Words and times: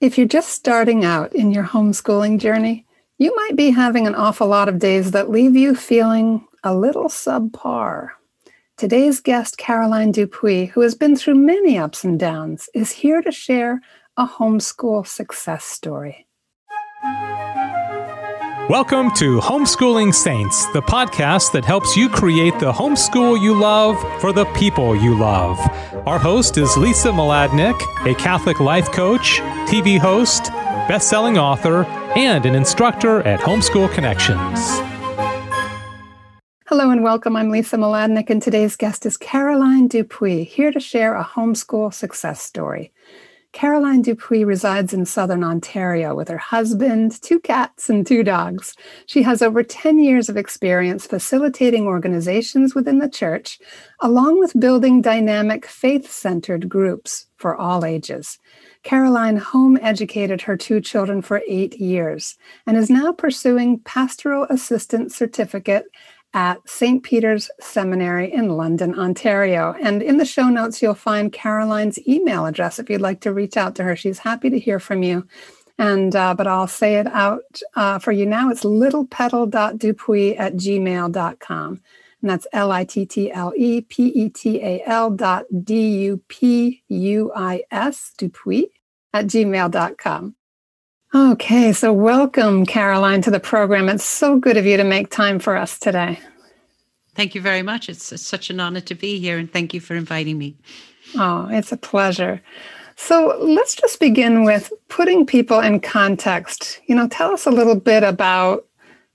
If 0.00 0.16
you're 0.16 0.26
just 0.26 0.48
starting 0.48 1.04
out 1.04 1.34
in 1.34 1.52
your 1.52 1.64
homeschooling 1.64 2.38
journey, 2.38 2.86
you 3.18 3.36
might 3.36 3.54
be 3.54 3.68
having 3.68 4.06
an 4.06 4.14
awful 4.14 4.46
lot 4.46 4.66
of 4.66 4.78
days 4.78 5.10
that 5.10 5.28
leave 5.28 5.54
you 5.54 5.74
feeling 5.74 6.48
a 6.64 6.74
little 6.74 7.10
subpar. 7.10 8.08
Today's 8.78 9.20
guest, 9.20 9.58
Caroline 9.58 10.10
Dupuis, 10.10 10.70
who 10.70 10.80
has 10.80 10.94
been 10.94 11.16
through 11.16 11.34
many 11.34 11.76
ups 11.76 12.02
and 12.02 12.18
downs, 12.18 12.70
is 12.74 12.90
here 12.90 13.20
to 13.20 13.30
share 13.30 13.82
a 14.16 14.26
homeschool 14.26 15.06
success 15.06 15.66
story. 15.66 16.26
Welcome 18.70 19.10
to 19.16 19.40
Homeschooling 19.40 20.14
Saints, 20.14 20.64
the 20.66 20.80
podcast 20.80 21.50
that 21.50 21.64
helps 21.64 21.96
you 21.96 22.08
create 22.08 22.56
the 22.60 22.70
homeschool 22.70 23.42
you 23.42 23.52
love 23.52 23.98
for 24.20 24.32
the 24.32 24.44
people 24.54 24.94
you 24.94 25.18
love. 25.18 25.58
Our 26.06 26.20
host 26.20 26.56
is 26.56 26.76
Lisa 26.76 27.08
Mladinich, 27.08 27.80
a 28.06 28.14
Catholic 28.14 28.60
life 28.60 28.92
coach, 28.92 29.40
TV 29.66 29.98
host, 29.98 30.52
best-selling 30.86 31.36
author, 31.36 31.82
and 32.14 32.46
an 32.46 32.54
instructor 32.54 33.22
at 33.22 33.40
Homeschool 33.40 33.92
Connections. 33.92 34.60
Hello 36.68 36.90
and 36.90 37.02
welcome. 37.02 37.34
I'm 37.34 37.50
Lisa 37.50 37.76
Mladinich, 37.76 38.30
and 38.30 38.40
today's 38.40 38.76
guest 38.76 39.04
is 39.04 39.16
Caroline 39.16 39.88
Dupuis, 39.88 40.46
here 40.46 40.70
to 40.70 40.78
share 40.78 41.16
a 41.16 41.24
homeschool 41.24 41.92
success 41.92 42.40
story. 42.40 42.92
Caroline 43.52 44.02
Dupuis 44.02 44.44
resides 44.44 44.94
in 44.94 45.04
southern 45.04 45.42
Ontario 45.42 46.14
with 46.14 46.28
her 46.28 46.38
husband, 46.38 47.20
two 47.20 47.40
cats, 47.40 47.90
and 47.90 48.06
two 48.06 48.22
dogs. 48.22 48.76
She 49.06 49.22
has 49.22 49.42
over 49.42 49.64
10 49.64 49.98
years 49.98 50.28
of 50.28 50.36
experience 50.36 51.06
facilitating 51.06 51.86
organizations 51.86 52.76
within 52.76 53.00
the 53.00 53.08
church, 53.08 53.58
along 54.00 54.38
with 54.38 54.58
building 54.58 55.02
dynamic 55.02 55.66
faith 55.66 56.10
centered 56.10 56.68
groups 56.68 57.26
for 57.36 57.56
all 57.56 57.84
ages. 57.84 58.38
Caroline 58.84 59.36
home 59.36 59.78
educated 59.82 60.42
her 60.42 60.56
two 60.56 60.80
children 60.80 61.20
for 61.20 61.42
eight 61.48 61.74
years 61.80 62.36
and 62.66 62.76
is 62.76 62.88
now 62.88 63.12
pursuing 63.12 63.80
pastoral 63.80 64.46
assistant 64.48 65.12
certificate 65.12 65.86
at 66.32 66.58
St. 66.68 67.02
Peter's 67.02 67.50
Seminary 67.60 68.32
in 68.32 68.50
London, 68.50 68.98
Ontario. 68.98 69.74
And 69.82 70.02
in 70.02 70.18
the 70.18 70.24
show 70.24 70.48
notes, 70.48 70.80
you'll 70.80 70.94
find 70.94 71.32
Caroline's 71.32 71.98
email 72.06 72.46
address 72.46 72.78
if 72.78 72.88
you'd 72.88 73.00
like 73.00 73.20
to 73.22 73.32
reach 73.32 73.56
out 73.56 73.74
to 73.76 73.84
her. 73.84 73.96
She's 73.96 74.20
happy 74.20 74.50
to 74.50 74.58
hear 74.58 74.78
from 74.78 75.02
you. 75.02 75.26
And 75.78 76.14
uh, 76.14 76.34
but 76.34 76.46
I'll 76.46 76.66
say 76.66 76.96
it 76.96 77.06
out 77.06 77.60
uh, 77.74 77.98
for 77.98 78.12
you 78.12 78.26
now. 78.26 78.50
It's 78.50 78.64
littlepetal.dupuis 78.64 80.38
at 80.38 80.54
gmail.com. 80.54 81.80
And 82.22 82.30
that's 82.30 82.46
L-I-T-T-L-E 82.52 83.80
P-E-T-A-L 83.80 85.10
dot 85.12 85.44
D-U-P-U-I-S, 85.64 86.12
Dupuis, 88.18 88.64
at 89.14 89.26
gmail.com. 89.26 90.36
Okay, 91.12 91.72
so 91.72 91.92
welcome, 91.92 92.64
Caroline, 92.64 93.20
to 93.22 93.32
the 93.32 93.40
program. 93.40 93.88
It's 93.88 94.04
so 94.04 94.36
good 94.38 94.56
of 94.56 94.64
you 94.64 94.76
to 94.76 94.84
make 94.84 95.10
time 95.10 95.40
for 95.40 95.56
us 95.56 95.76
today. 95.76 96.20
Thank 97.16 97.34
you 97.34 97.40
very 97.40 97.62
much. 97.62 97.88
It's, 97.88 98.12
it's 98.12 98.24
such 98.24 98.48
an 98.48 98.60
honor 98.60 98.80
to 98.82 98.94
be 98.94 99.18
here, 99.18 99.36
and 99.36 99.52
thank 99.52 99.74
you 99.74 99.80
for 99.80 99.96
inviting 99.96 100.38
me. 100.38 100.56
Oh, 101.16 101.48
it's 101.50 101.72
a 101.72 101.76
pleasure. 101.76 102.40
So 102.94 103.36
let's 103.40 103.74
just 103.74 103.98
begin 103.98 104.44
with 104.44 104.72
putting 104.86 105.26
people 105.26 105.58
in 105.58 105.80
context. 105.80 106.80
You 106.86 106.94
know, 106.94 107.08
tell 107.08 107.32
us 107.32 107.44
a 107.44 107.50
little 107.50 107.74
bit 107.74 108.04
about 108.04 108.64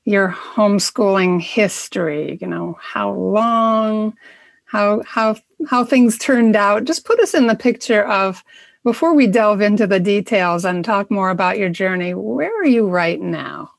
your 0.03 0.27
homeschooling 0.27 1.41
history. 1.41 2.38
You 2.41 2.47
know, 2.47 2.77
how 2.81 3.13
long, 3.13 4.17
how 4.66 5.01
how 5.03 5.38
how 5.69 5.85
things 5.85 6.17
turned 6.17 6.57
out. 6.57 6.83
Just 6.83 7.05
put 7.05 7.21
us 7.21 7.33
in 7.33 7.47
the 7.47 7.55
picture 7.55 8.05
of 8.05 8.43
before 8.86 9.16
we 9.16 9.25
delve 9.25 9.61
into 9.61 9.88
the 9.88 10.00
details 10.00 10.64
and 10.64 10.86
talk 10.86 11.09
more 11.09 11.31
about 11.31 11.58
your 11.58 11.69
journey, 11.69 12.14
where 12.14 12.55
are 12.61 12.67
you 12.67 12.88
right 12.88 13.19
now? 13.19 13.72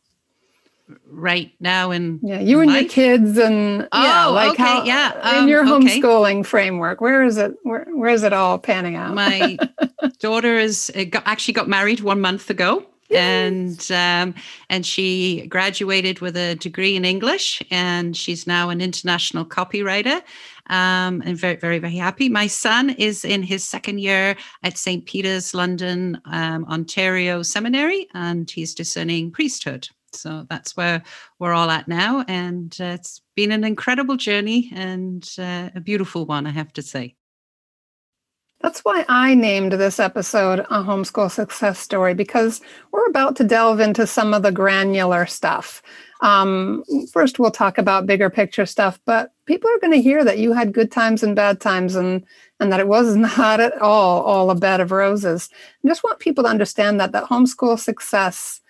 Right 1.08 1.52
now 1.60 1.92
in 1.92 2.18
yeah, 2.22 2.40
you 2.40 2.60
and 2.60 2.70
life? 2.70 2.82
your 2.82 2.90
kids 2.90 3.38
and 3.38 3.88
oh, 3.92 4.02
yeah, 4.02 4.26
like 4.26 4.50
okay, 4.50 4.62
how, 4.62 4.84
yeah, 4.84 5.12
um, 5.22 5.42
in 5.42 5.48
your 5.48 5.64
homeschooling 5.64 6.40
okay. 6.40 6.42
framework, 6.42 7.00
where 7.00 7.22
is 7.22 7.38
it? 7.38 7.54
Where 7.62 7.86
where 7.92 8.10
is 8.10 8.24
it 8.24 8.32
all 8.32 8.58
panning 8.58 8.96
out? 8.96 9.14
My 9.14 9.56
daughter 10.18 10.54
is 10.58 10.92
uh, 10.94 11.04
got, 11.04 11.22
actually 11.24 11.54
got 11.54 11.68
married 11.68 12.00
one 12.00 12.20
month 12.20 12.50
ago. 12.50 12.84
and 13.10 13.88
um, 13.92 14.34
and 14.68 14.84
she 14.84 15.46
graduated 15.46 16.18
with 16.18 16.36
a 16.36 16.56
degree 16.56 16.96
in 16.96 17.04
English, 17.04 17.62
and 17.70 18.16
she's 18.16 18.46
now 18.46 18.68
an 18.70 18.80
international 18.80 19.44
copywriter 19.44 20.20
um, 20.68 21.22
and 21.24 21.36
very, 21.36 21.56
very, 21.56 21.78
very 21.78 21.96
happy. 21.96 22.28
My 22.28 22.46
son 22.46 22.90
is 22.90 23.24
in 23.24 23.42
his 23.42 23.64
second 23.64 24.00
year 24.00 24.36
at 24.62 24.78
St. 24.78 25.04
Peter's, 25.06 25.54
London, 25.54 26.20
um, 26.26 26.64
Ontario 26.66 27.42
Seminary, 27.42 28.08
and 28.14 28.50
he's 28.50 28.74
discerning 28.74 29.30
priesthood. 29.30 29.88
So 30.12 30.46
that's 30.48 30.76
where 30.76 31.02
we're 31.38 31.52
all 31.52 31.70
at 31.70 31.88
now. 31.88 32.24
And 32.26 32.76
uh, 32.80 32.84
it's 32.84 33.20
been 33.34 33.52
an 33.52 33.64
incredible 33.64 34.16
journey 34.16 34.70
and 34.74 35.28
uh, 35.38 35.70
a 35.74 35.80
beautiful 35.80 36.26
one, 36.26 36.46
I 36.46 36.50
have 36.50 36.72
to 36.74 36.82
say. 36.82 37.14
That's 38.62 38.80
why 38.80 39.04
I 39.08 39.34
named 39.34 39.72
this 39.72 40.00
episode 40.00 40.60
a 40.60 40.82
homeschool 40.82 41.30
success 41.30 41.78
story 41.78 42.14
because 42.14 42.62
we're 42.90 43.06
about 43.06 43.36
to 43.36 43.44
delve 43.44 43.80
into 43.80 44.06
some 44.06 44.32
of 44.32 44.42
the 44.42 44.50
granular 44.50 45.26
stuff. 45.26 45.82
Um, 46.20 46.82
first, 47.12 47.38
we'll 47.38 47.50
talk 47.50 47.78
about 47.78 48.06
bigger 48.06 48.30
picture 48.30 48.66
stuff, 48.66 48.98
but 49.04 49.32
people 49.46 49.70
are 49.70 49.80
going 49.80 49.92
to 49.92 50.02
hear 50.02 50.24
that 50.24 50.38
you 50.38 50.52
had 50.52 50.72
good 50.72 50.90
times 50.90 51.22
and 51.22 51.36
bad 51.36 51.60
times 51.60 51.94
and 51.94 52.24
and 52.58 52.72
that 52.72 52.80
it 52.80 52.88
was 52.88 53.16
not 53.38 53.60
at 53.60 53.80
all 53.80 54.22
all 54.22 54.50
a 54.50 54.54
bed 54.54 54.80
of 54.80 54.92
roses. 54.92 55.48
I 55.84 55.88
just 55.88 56.04
want 56.04 56.18
people 56.18 56.44
to 56.44 56.50
understand 56.50 57.00
that 57.00 57.12
that 57.12 57.24
homeschool 57.24 57.78
success 57.78 58.60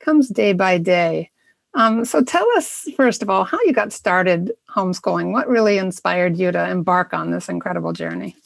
comes 0.00 0.28
day 0.28 0.52
by 0.52 0.78
day. 0.78 1.30
Um, 1.74 2.04
so 2.04 2.22
tell 2.22 2.46
us 2.56 2.86
first 2.96 3.22
of 3.22 3.30
all 3.30 3.44
how 3.44 3.58
you 3.64 3.72
got 3.72 3.92
started 3.92 4.52
homeschooling. 4.74 5.32
What 5.32 5.48
really 5.48 5.78
inspired 5.78 6.36
you 6.36 6.52
to 6.52 6.68
embark 6.70 7.14
on 7.14 7.30
this 7.30 7.48
incredible 7.48 7.92
journey? 7.92 8.36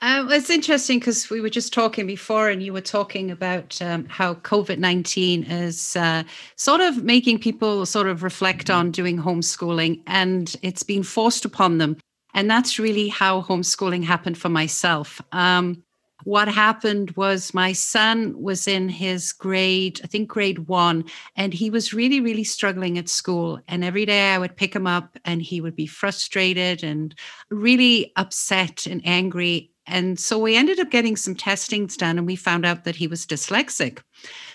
Um, 0.00 0.30
it's 0.30 0.48
interesting 0.48 1.00
because 1.00 1.28
we 1.28 1.40
were 1.40 1.48
just 1.48 1.72
talking 1.72 2.06
before, 2.06 2.48
and 2.48 2.62
you 2.62 2.72
were 2.72 2.80
talking 2.80 3.32
about 3.32 3.80
um, 3.82 4.06
how 4.06 4.34
COVID 4.34 4.78
19 4.78 5.44
is 5.44 5.96
uh, 5.96 6.22
sort 6.54 6.80
of 6.80 7.02
making 7.02 7.40
people 7.40 7.84
sort 7.84 8.06
of 8.06 8.22
reflect 8.22 8.70
on 8.70 8.92
doing 8.92 9.18
homeschooling, 9.18 10.00
and 10.06 10.54
it's 10.62 10.84
been 10.84 11.02
forced 11.02 11.44
upon 11.44 11.78
them. 11.78 11.96
And 12.34 12.48
that's 12.48 12.78
really 12.78 13.08
how 13.08 13.42
homeschooling 13.42 14.04
happened 14.04 14.38
for 14.38 14.48
myself. 14.48 15.20
Um, 15.32 15.82
what 16.24 16.48
happened 16.48 17.12
was 17.12 17.54
my 17.54 17.72
son 17.72 18.40
was 18.40 18.68
in 18.68 18.88
his 18.88 19.32
grade, 19.32 20.00
I 20.04 20.08
think 20.08 20.28
grade 20.28 20.68
one, 20.68 21.04
and 21.36 21.54
he 21.54 21.70
was 21.70 21.94
really, 21.94 22.20
really 22.20 22.44
struggling 22.44 22.98
at 22.98 23.08
school. 23.08 23.60
And 23.68 23.84
every 23.84 24.04
day 24.04 24.32
I 24.32 24.38
would 24.38 24.56
pick 24.56 24.74
him 24.74 24.86
up 24.86 25.16
and 25.24 25.40
he 25.40 25.60
would 25.60 25.76
be 25.76 25.86
frustrated 25.86 26.82
and 26.82 27.14
really 27.50 28.12
upset 28.16 28.86
and 28.86 29.00
angry 29.04 29.70
and 29.88 30.18
so 30.18 30.38
we 30.38 30.56
ended 30.56 30.78
up 30.78 30.90
getting 30.90 31.16
some 31.16 31.34
testings 31.34 31.96
done 31.96 32.18
and 32.18 32.26
we 32.26 32.36
found 32.36 32.64
out 32.64 32.84
that 32.84 32.96
he 32.96 33.06
was 33.06 33.26
dyslexic. 33.26 34.00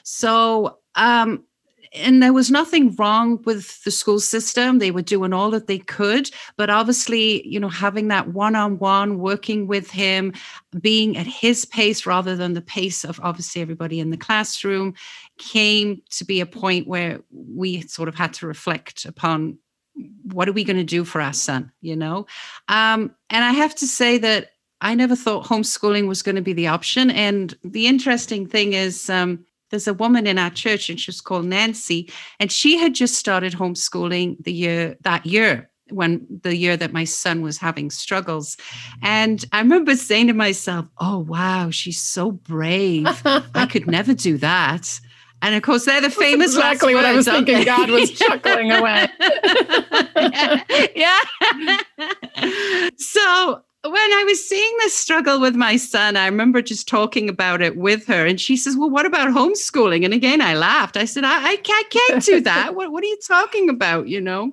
So, 0.04 0.78
um, 0.96 1.44
and 1.96 2.24
there 2.24 2.34
was 2.34 2.50
nothing 2.50 2.96
wrong 2.96 3.40
with 3.44 3.84
the 3.84 3.92
school 3.92 4.20
system. 4.20 4.80
They 4.80 4.90
were 4.90 5.04
doing 5.04 5.32
all 5.32 5.52
that 5.52 5.68
they 5.68 5.78
could. 5.78 6.30
But 6.58 6.70
obviously, 6.70 7.48
you 7.48 7.60
know, 7.60 7.70
having 7.70 8.08
that 8.08 8.30
one 8.30 8.56
on 8.56 8.80
one, 8.80 9.20
working 9.20 9.68
with 9.68 9.92
him, 9.92 10.34
being 10.82 11.18
at 11.18 11.28
his 11.28 11.66
pace 11.66 12.06
rather 12.06 12.36
than 12.36 12.54
the 12.54 12.62
pace 12.62 13.04
of 13.04 13.20
obviously 13.22 13.62
everybody 13.62 14.00
in 14.00 14.10
the 14.10 14.18
classroom 14.18 14.96
came 15.38 16.02
to 16.12 16.26
be 16.26 16.42
a 16.42 16.48
point 16.48 16.88
where 16.88 17.22
we 17.32 17.82
sort 17.82 18.10
of 18.10 18.16
had 18.16 18.34
to 18.34 18.48
reflect 18.48 19.06
upon 19.06 19.60
what 20.24 20.50
are 20.50 20.54
we 20.54 20.64
going 20.64 20.78
to 20.78 20.84
do 20.84 21.04
for 21.04 21.22
our 21.22 21.34
son, 21.34 21.72
you 21.82 21.96
know? 21.96 22.26
Um, 22.68 23.16
and 23.30 23.46
I 23.46 23.52
have 23.52 23.76
to 23.76 23.88
say 23.88 24.18
that 24.18 24.50
I 24.84 24.94
never 24.94 25.16
thought 25.16 25.46
homeschooling 25.46 26.08
was 26.08 26.22
going 26.22 26.36
to 26.36 26.42
be 26.42 26.54
the 26.54 26.68
option. 26.68 27.10
And 27.10 27.58
the 27.64 27.88
interesting 27.88 28.46
thing 28.46 28.74
is, 28.74 29.10
um, 29.10 29.46
there's 29.72 29.88
a 29.88 29.94
woman 29.94 30.28
in 30.28 30.38
our 30.38 30.52
church, 30.52 30.90
and 30.90 31.00
she's 31.00 31.22
called 31.22 31.46
Nancy, 31.46 32.12
and 32.40 32.52
she 32.52 32.78
had 32.78 32.94
just 32.94 33.16
started 33.16 33.54
homeschooling 33.54 34.44
the 34.44 34.54
year 34.54 34.96
that 35.02 35.26
year 35.26 35.70
when 35.90 36.26
the 36.44 36.56
year 36.56 36.78
that 36.78 36.94
my 36.94 37.04
son 37.06 37.42
was 37.42 37.58
having 37.58 37.90
struggles. 37.90 38.56
And 39.02 39.44
I 39.52 39.60
remember 39.60 39.96
saying 39.96 40.28
to 40.28 40.34
myself, 40.34 40.86
Oh, 41.00 41.20
wow, 41.20 41.72
she's 41.72 42.02
so 42.02 42.32
brave. 42.32 43.08
I 43.26 43.68
could 43.70 43.88
never 43.88 44.14
do 44.14 44.38
that. 44.38 45.00
And 45.42 45.56
of 45.56 45.62
course, 45.62 45.86
they're 45.86 46.02
the 46.02 46.10
famous 46.10 46.56
That's 46.56 46.66
exactly 46.66 46.96
what 46.96 47.04
words, 47.04 47.28
I 47.28 47.38
was 47.40 47.46
thinking. 47.46 47.66
God 47.66 47.90
was 47.90 48.12
chuckling 48.18 48.72
away. 48.72 49.10
yeah. 50.96 51.20
yeah. 51.58 52.90
so 52.98 53.62
when 53.84 53.96
I 53.96 54.24
was 54.26 54.48
seeing 54.48 54.74
this 54.80 54.94
struggle 54.94 55.40
with 55.40 55.56
my 55.56 55.76
son, 55.76 56.16
I 56.16 56.26
remember 56.26 56.62
just 56.62 56.88
talking 56.88 57.30
about 57.30 57.62
it 57.62 57.76
with 57.76 58.06
her, 58.08 58.26
and 58.26 58.40
she 58.40 58.56
says, 58.56 58.78
"Well, 58.78 58.90
what 58.90 59.06
about 59.06 59.30
homeschooling?" 59.30 60.06
And 60.06 60.14
again, 60.14 60.42
I 60.42 60.56
laughed. 60.56 60.98
I 60.98 61.06
said, 61.06 61.24
"I, 61.24 61.52
I 61.52 61.56
can't, 61.58 61.90
can't 61.90 62.24
do 62.24 62.40
that. 62.42 62.76
what, 62.76 62.92
what 62.92 63.04
are 63.04 63.08
you 63.08 63.20
talking 63.28 63.70
about?" 63.70 64.08
You 64.08 64.22
know. 64.22 64.52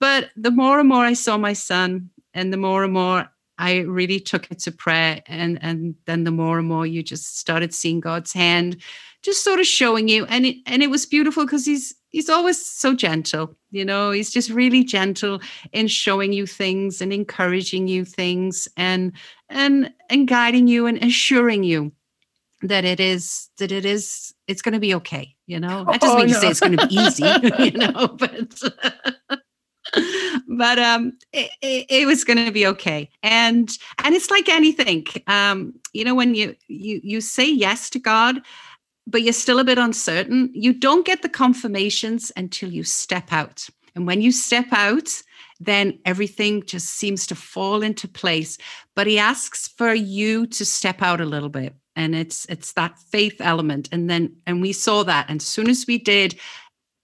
But 0.00 0.30
the 0.36 0.50
more 0.50 0.80
and 0.80 0.88
more 0.88 1.04
I 1.04 1.14
saw 1.14 1.36
my 1.36 1.52
son, 1.52 2.10
and 2.34 2.52
the 2.52 2.56
more 2.56 2.84
and 2.84 2.92
more 2.92 3.28
I 3.58 3.80
really 3.80 4.20
took 4.20 4.50
it 4.50 4.58
to 4.60 4.72
prayer. 4.72 5.22
And, 5.26 5.58
and 5.62 5.94
then 6.06 6.24
the 6.24 6.30
more 6.30 6.58
and 6.58 6.68
more 6.68 6.86
you 6.86 7.02
just 7.02 7.38
started 7.38 7.72
seeing 7.72 8.00
God's 8.00 8.32
hand 8.32 8.82
just 9.22 9.42
sort 9.42 9.60
of 9.60 9.66
showing 9.66 10.08
you. 10.08 10.26
And 10.26 10.44
it, 10.46 10.56
and 10.66 10.82
it 10.82 10.90
was 10.90 11.06
beautiful 11.06 11.44
because 11.46 11.64
he's, 11.64 11.94
he's 12.14 12.30
always 12.30 12.64
so 12.64 12.94
gentle, 12.94 13.56
you 13.72 13.84
know, 13.84 14.12
he's 14.12 14.30
just 14.30 14.48
really 14.48 14.84
gentle 14.84 15.40
in 15.72 15.88
showing 15.88 16.32
you 16.32 16.46
things 16.46 17.02
and 17.02 17.12
encouraging 17.12 17.88
you 17.88 18.04
things 18.04 18.68
and, 18.76 19.10
and, 19.48 19.92
and 20.08 20.28
guiding 20.28 20.68
you 20.68 20.86
and 20.86 21.02
assuring 21.02 21.64
you 21.64 21.90
that 22.62 22.84
it 22.84 23.00
is, 23.00 23.50
that 23.58 23.72
it 23.72 23.84
is, 23.84 24.32
it's 24.46 24.62
going 24.62 24.74
to 24.74 24.78
be 24.78 24.94
okay. 24.94 25.34
You 25.48 25.58
know, 25.58 25.84
that 25.90 26.00
doesn't 26.00 26.16
oh, 26.16 26.20
mean 26.20 26.28
no. 26.28 26.34
to 26.34 26.40
say 26.40 26.48
it's 26.50 26.60
going 26.60 26.76
to 26.76 26.86
be 26.86 26.94
easy, 26.94 27.24
you 27.58 27.72
know, 27.72 28.06
but 28.06 28.62
but 30.48 30.78
um 30.78 31.12
it, 31.32 31.50
it, 31.60 31.86
it 31.88 32.06
was 32.06 32.24
going 32.24 32.42
to 32.44 32.50
be 32.50 32.66
okay 32.66 33.08
and 33.22 33.70
and 34.02 34.14
it's 34.14 34.30
like 34.30 34.48
anything 34.48 35.06
um 35.26 35.72
you 35.92 36.04
know 36.04 36.14
when 36.14 36.34
you 36.34 36.56
you 36.68 37.00
you 37.04 37.20
say 37.20 37.48
yes 37.48 37.90
to 37.90 37.98
god 37.98 38.40
but 39.06 39.22
you're 39.22 39.32
still 39.32 39.58
a 39.58 39.64
bit 39.64 39.78
uncertain. 39.78 40.50
You 40.54 40.72
don't 40.72 41.06
get 41.06 41.22
the 41.22 41.28
confirmations 41.28 42.32
until 42.36 42.70
you 42.70 42.84
step 42.84 43.32
out. 43.32 43.68
And 43.94 44.06
when 44.06 44.20
you 44.20 44.32
step 44.32 44.66
out 44.72 45.22
then 45.60 45.98
everything 46.04 46.64
just 46.64 46.88
seems 46.88 47.26
to 47.28 47.34
fall 47.34 47.82
into 47.82 48.08
place. 48.08 48.58
But 48.94 49.06
he 49.06 49.18
asks 49.18 49.68
for 49.68 49.94
you 49.94 50.46
to 50.48 50.64
step 50.64 51.02
out 51.02 51.20
a 51.20 51.26
little 51.26 51.48
bit. 51.48 51.74
And 51.96 52.14
it's 52.14 52.44
it's 52.46 52.72
that 52.72 52.98
faith 52.98 53.36
element. 53.40 53.88
And 53.92 54.10
then 54.10 54.36
and 54.46 54.60
we 54.60 54.72
saw 54.72 55.04
that. 55.04 55.26
And 55.28 55.40
as 55.40 55.46
soon 55.46 55.68
as 55.68 55.84
we 55.86 55.98
did 55.98 56.38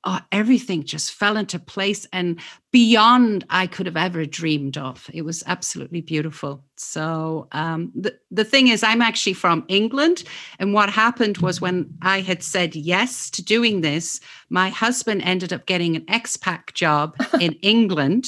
oh, 0.05 0.21
everything 0.33 0.85
just 0.85 1.13
fell 1.13 1.37
into 1.37 1.59
place 1.59 2.07
and 2.13 2.41
beyond 2.73 3.45
I 3.51 3.67
could 3.67 3.87
have 3.87 3.97
ever 3.97 4.25
dreamed 4.25 4.79
of. 4.79 5.11
It 5.13 5.23
was 5.23 5.43
absolutely 5.47 6.01
beautiful. 6.01 6.65
So 6.77 7.49
um, 7.53 7.93
the 7.95 8.19
the 8.31 8.45
thing 8.45 8.69
is, 8.69 8.83
I'm 8.83 9.03
actually 9.03 9.35
from 9.35 9.65
England, 9.69 10.25
and 10.59 10.73
what 10.73 10.89
happened 10.91 11.39
was 11.39 11.61
when 11.61 11.93
I 12.03 12.21
had 12.21 12.43
said 12.43 12.75
yes 12.75 13.29
to 13.31 13.45
doing 13.45 13.81
this, 13.81 14.21
my 14.49 14.71
husband 14.71 15.23
ended 15.23 15.53
up 15.53 15.67
getting 15.67 15.97
an 15.97 16.07
expat 16.07 16.73
job 16.75 17.17
in 17.41 17.53
England. 17.63 18.27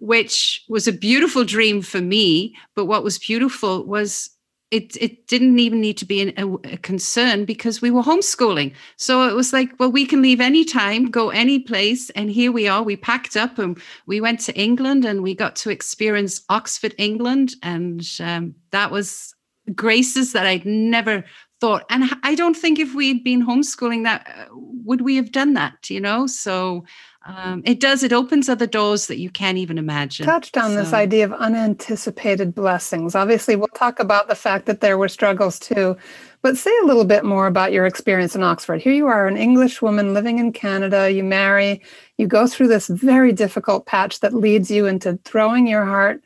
Which 0.00 0.64
was 0.68 0.86
a 0.86 0.92
beautiful 0.92 1.44
dream 1.44 1.82
for 1.82 2.00
me. 2.00 2.54
But 2.76 2.84
what 2.84 3.02
was 3.02 3.18
beautiful 3.18 3.84
was 3.84 4.30
it 4.70 4.96
it 5.00 5.26
didn't 5.26 5.58
even 5.58 5.80
need 5.80 5.96
to 5.98 6.04
be 6.04 6.20
an, 6.20 6.32
a, 6.36 6.74
a, 6.74 6.76
concern 6.78 7.44
because 7.44 7.80
we 7.80 7.90
were 7.90 8.02
homeschooling. 8.02 8.74
So 8.96 9.28
it 9.28 9.34
was 9.34 9.52
like, 9.52 9.70
well, 9.78 9.90
we 9.90 10.04
can 10.04 10.20
leave 10.20 10.40
anytime, 10.40 11.10
go 11.10 11.30
any 11.30 11.58
place, 11.58 12.10
and 12.10 12.30
here 12.30 12.52
we 12.52 12.68
are. 12.68 12.82
We 12.82 12.96
packed 12.96 13.36
up 13.36 13.58
and 13.58 13.80
we 14.06 14.20
went 14.20 14.40
to 14.40 14.56
England, 14.58 15.04
and 15.04 15.22
we 15.22 15.34
got 15.34 15.56
to 15.56 15.70
experience 15.70 16.42
Oxford, 16.48 16.94
England, 16.98 17.54
and 17.62 18.06
um, 18.20 18.54
that 18.70 18.90
was 18.90 19.34
graces 19.74 20.32
that 20.32 20.46
I'd 20.46 20.66
never 20.66 21.24
thought. 21.60 21.84
And 21.90 22.10
I 22.22 22.34
don't 22.34 22.56
think 22.56 22.78
if 22.78 22.94
we'd 22.94 23.24
been 23.24 23.46
homeschooling, 23.46 24.04
that 24.04 24.26
uh, 24.28 24.54
would 24.84 25.02
we 25.02 25.16
have 25.16 25.32
done 25.32 25.54
that, 25.54 25.90
you 25.90 26.00
know? 26.00 26.26
So 26.26 26.84
um, 27.28 27.62
it 27.66 27.78
does. 27.78 28.02
It 28.02 28.12
opens 28.12 28.48
other 28.48 28.66
doors 28.66 29.06
that 29.06 29.18
you 29.18 29.28
can't 29.28 29.58
even 29.58 29.76
imagine. 29.76 30.24
Touched 30.24 30.56
on 30.56 30.70
so. 30.70 30.76
this 30.76 30.92
idea 30.94 31.26
of 31.26 31.32
unanticipated 31.34 32.54
blessings. 32.54 33.14
Obviously, 33.14 33.54
we'll 33.54 33.68
talk 33.68 34.00
about 34.00 34.28
the 34.28 34.34
fact 34.34 34.64
that 34.64 34.80
there 34.80 34.96
were 34.96 35.08
struggles 35.08 35.58
too, 35.58 35.94
but 36.40 36.56
say 36.56 36.72
a 36.82 36.86
little 36.86 37.04
bit 37.04 37.24
more 37.24 37.46
about 37.46 37.72
your 37.72 37.84
experience 37.84 38.34
in 38.34 38.42
Oxford. 38.42 38.80
Here 38.80 38.94
you 38.94 39.06
are, 39.08 39.26
an 39.26 39.36
English 39.36 39.82
woman 39.82 40.14
living 40.14 40.38
in 40.38 40.52
Canada. 40.52 41.10
You 41.10 41.22
marry, 41.22 41.82
you 42.16 42.26
go 42.26 42.46
through 42.46 42.68
this 42.68 42.88
very 42.88 43.32
difficult 43.32 43.84
patch 43.84 44.20
that 44.20 44.32
leads 44.32 44.70
you 44.70 44.86
into 44.86 45.18
throwing 45.24 45.66
your 45.66 45.84
heart 45.84 46.22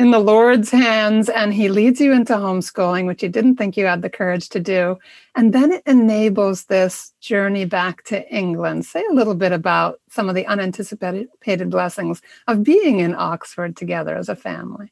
in 0.00 0.12
the 0.12 0.18
Lord's 0.18 0.70
hands 0.70 1.28
and 1.28 1.52
he 1.52 1.68
leads 1.68 2.00
you 2.00 2.10
into 2.10 2.32
homeschooling, 2.32 3.06
which 3.06 3.22
you 3.22 3.28
didn't 3.28 3.56
think 3.56 3.76
you 3.76 3.84
had 3.84 4.00
the 4.00 4.08
courage 4.08 4.48
to 4.48 4.58
do. 4.58 4.98
And 5.34 5.52
then 5.52 5.72
it 5.72 5.82
enables 5.84 6.64
this 6.64 7.12
journey 7.20 7.66
back 7.66 8.02
to 8.04 8.26
England. 8.34 8.86
Say 8.86 9.04
a 9.10 9.12
little 9.12 9.34
bit 9.34 9.52
about 9.52 10.00
some 10.08 10.30
of 10.30 10.34
the 10.34 10.46
unanticipated 10.46 11.68
blessings 11.68 12.22
of 12.48 12.64
being 12.64 13.00
in 13.00 13.14
Oxford 13.14 13.76
together 13.76 14.16
as 14.16 14.30
a 14.30 14.34
family. 14.34 14.90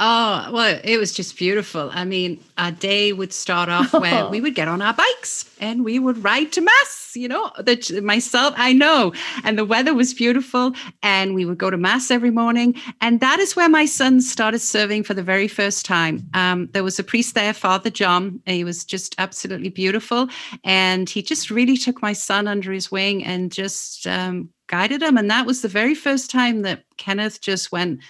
Oh, 0.00 0.48
well, 0.50 0.80
it 0.82 0.96
was 0.96 1.12
just 1.12 1.36
beautiful. 1.36 1.90
I 1.92 2.06
mean, 2.06 2.42
our 2.56 2.72
day 2.72 3.12
would 3.12 3.34
start 3.34 3.68
off 3.68 3.92
where 3.92 4.26
we 4.30 4.40
would 4.40 4.54
get 4.54 4.68
on 4.68 4.80
our 4.80 4.94
bikes 4.94 5.54
and 5.60 5.84
we 5.84 5.98
would 5.98 6.24
ride 6.24 6.52
to 6.52 6.62
mass, 6.62 7.01
you 7.16 7.28
know, 7.28 7.50
that 7.58 7.90
myself, 8.02 8.54
I 8.56 8.72
know. 8.72 9.12
And 9.44 9.58
the 9.58 9.64
weather 9.64 9.94
was 9.94 10.14
beautiful. 10.14 10.72
And 11.02 11.34
we 11.34 11.44
would 11.44 11.58
go 11.58 11.70
to 11.70 11.76
mass 11.76 12.10
every 12.10 12.30
morning. 12.30 12.74
And 13.00 13.20
that 13.20 13.38
is 13.38 13.56
where 13.56 13.68
my 13.68 13.86
son 13.86 14.20
started 14.20 14.60
serving 14.60 15.04
for 15.04 15.14
the 15.14 15.22
very 15.22 15.48
first 15.48 15.84
time. 15.84 16.28
Um, 16.34 16.68
there 16.72 16.84
was 16.84 16.98
a 16.98 17.04
priest 17.04 17.34
there, 17.34 17.52
Father 17.52 17.90
John. 17.90 18.40
He 18.46 18.64
was 18.64 18.84
just 18.84 19.14
absolutely 19.18 19.70
beautiful. 19.70 20.28
And 20.64 21.08
he 21.08 21.22
just 21.22 21.50
really 21.50 21.76
took 21.76 22.02
my 22.02 22.12
son 22.12 22.48
under 22.48 22.72
his 22.72 22.90
wing 22.90 23.24
and 23.24 23.52
just 23.52 24.06
um, 24.06 24.50
guided 24.68 25.02
him. 25.02 25.16
And 25.16 25.30
that 25.30 25.46
was 25.46 25.62
the 25.62 25.68
very 25.68 25.94
first 25.94 26.30
time 26.30 26.62
that 26.62 26.84
Kenneth 26.96 27.40
just 27.40 27.72
went, 27.72 28.00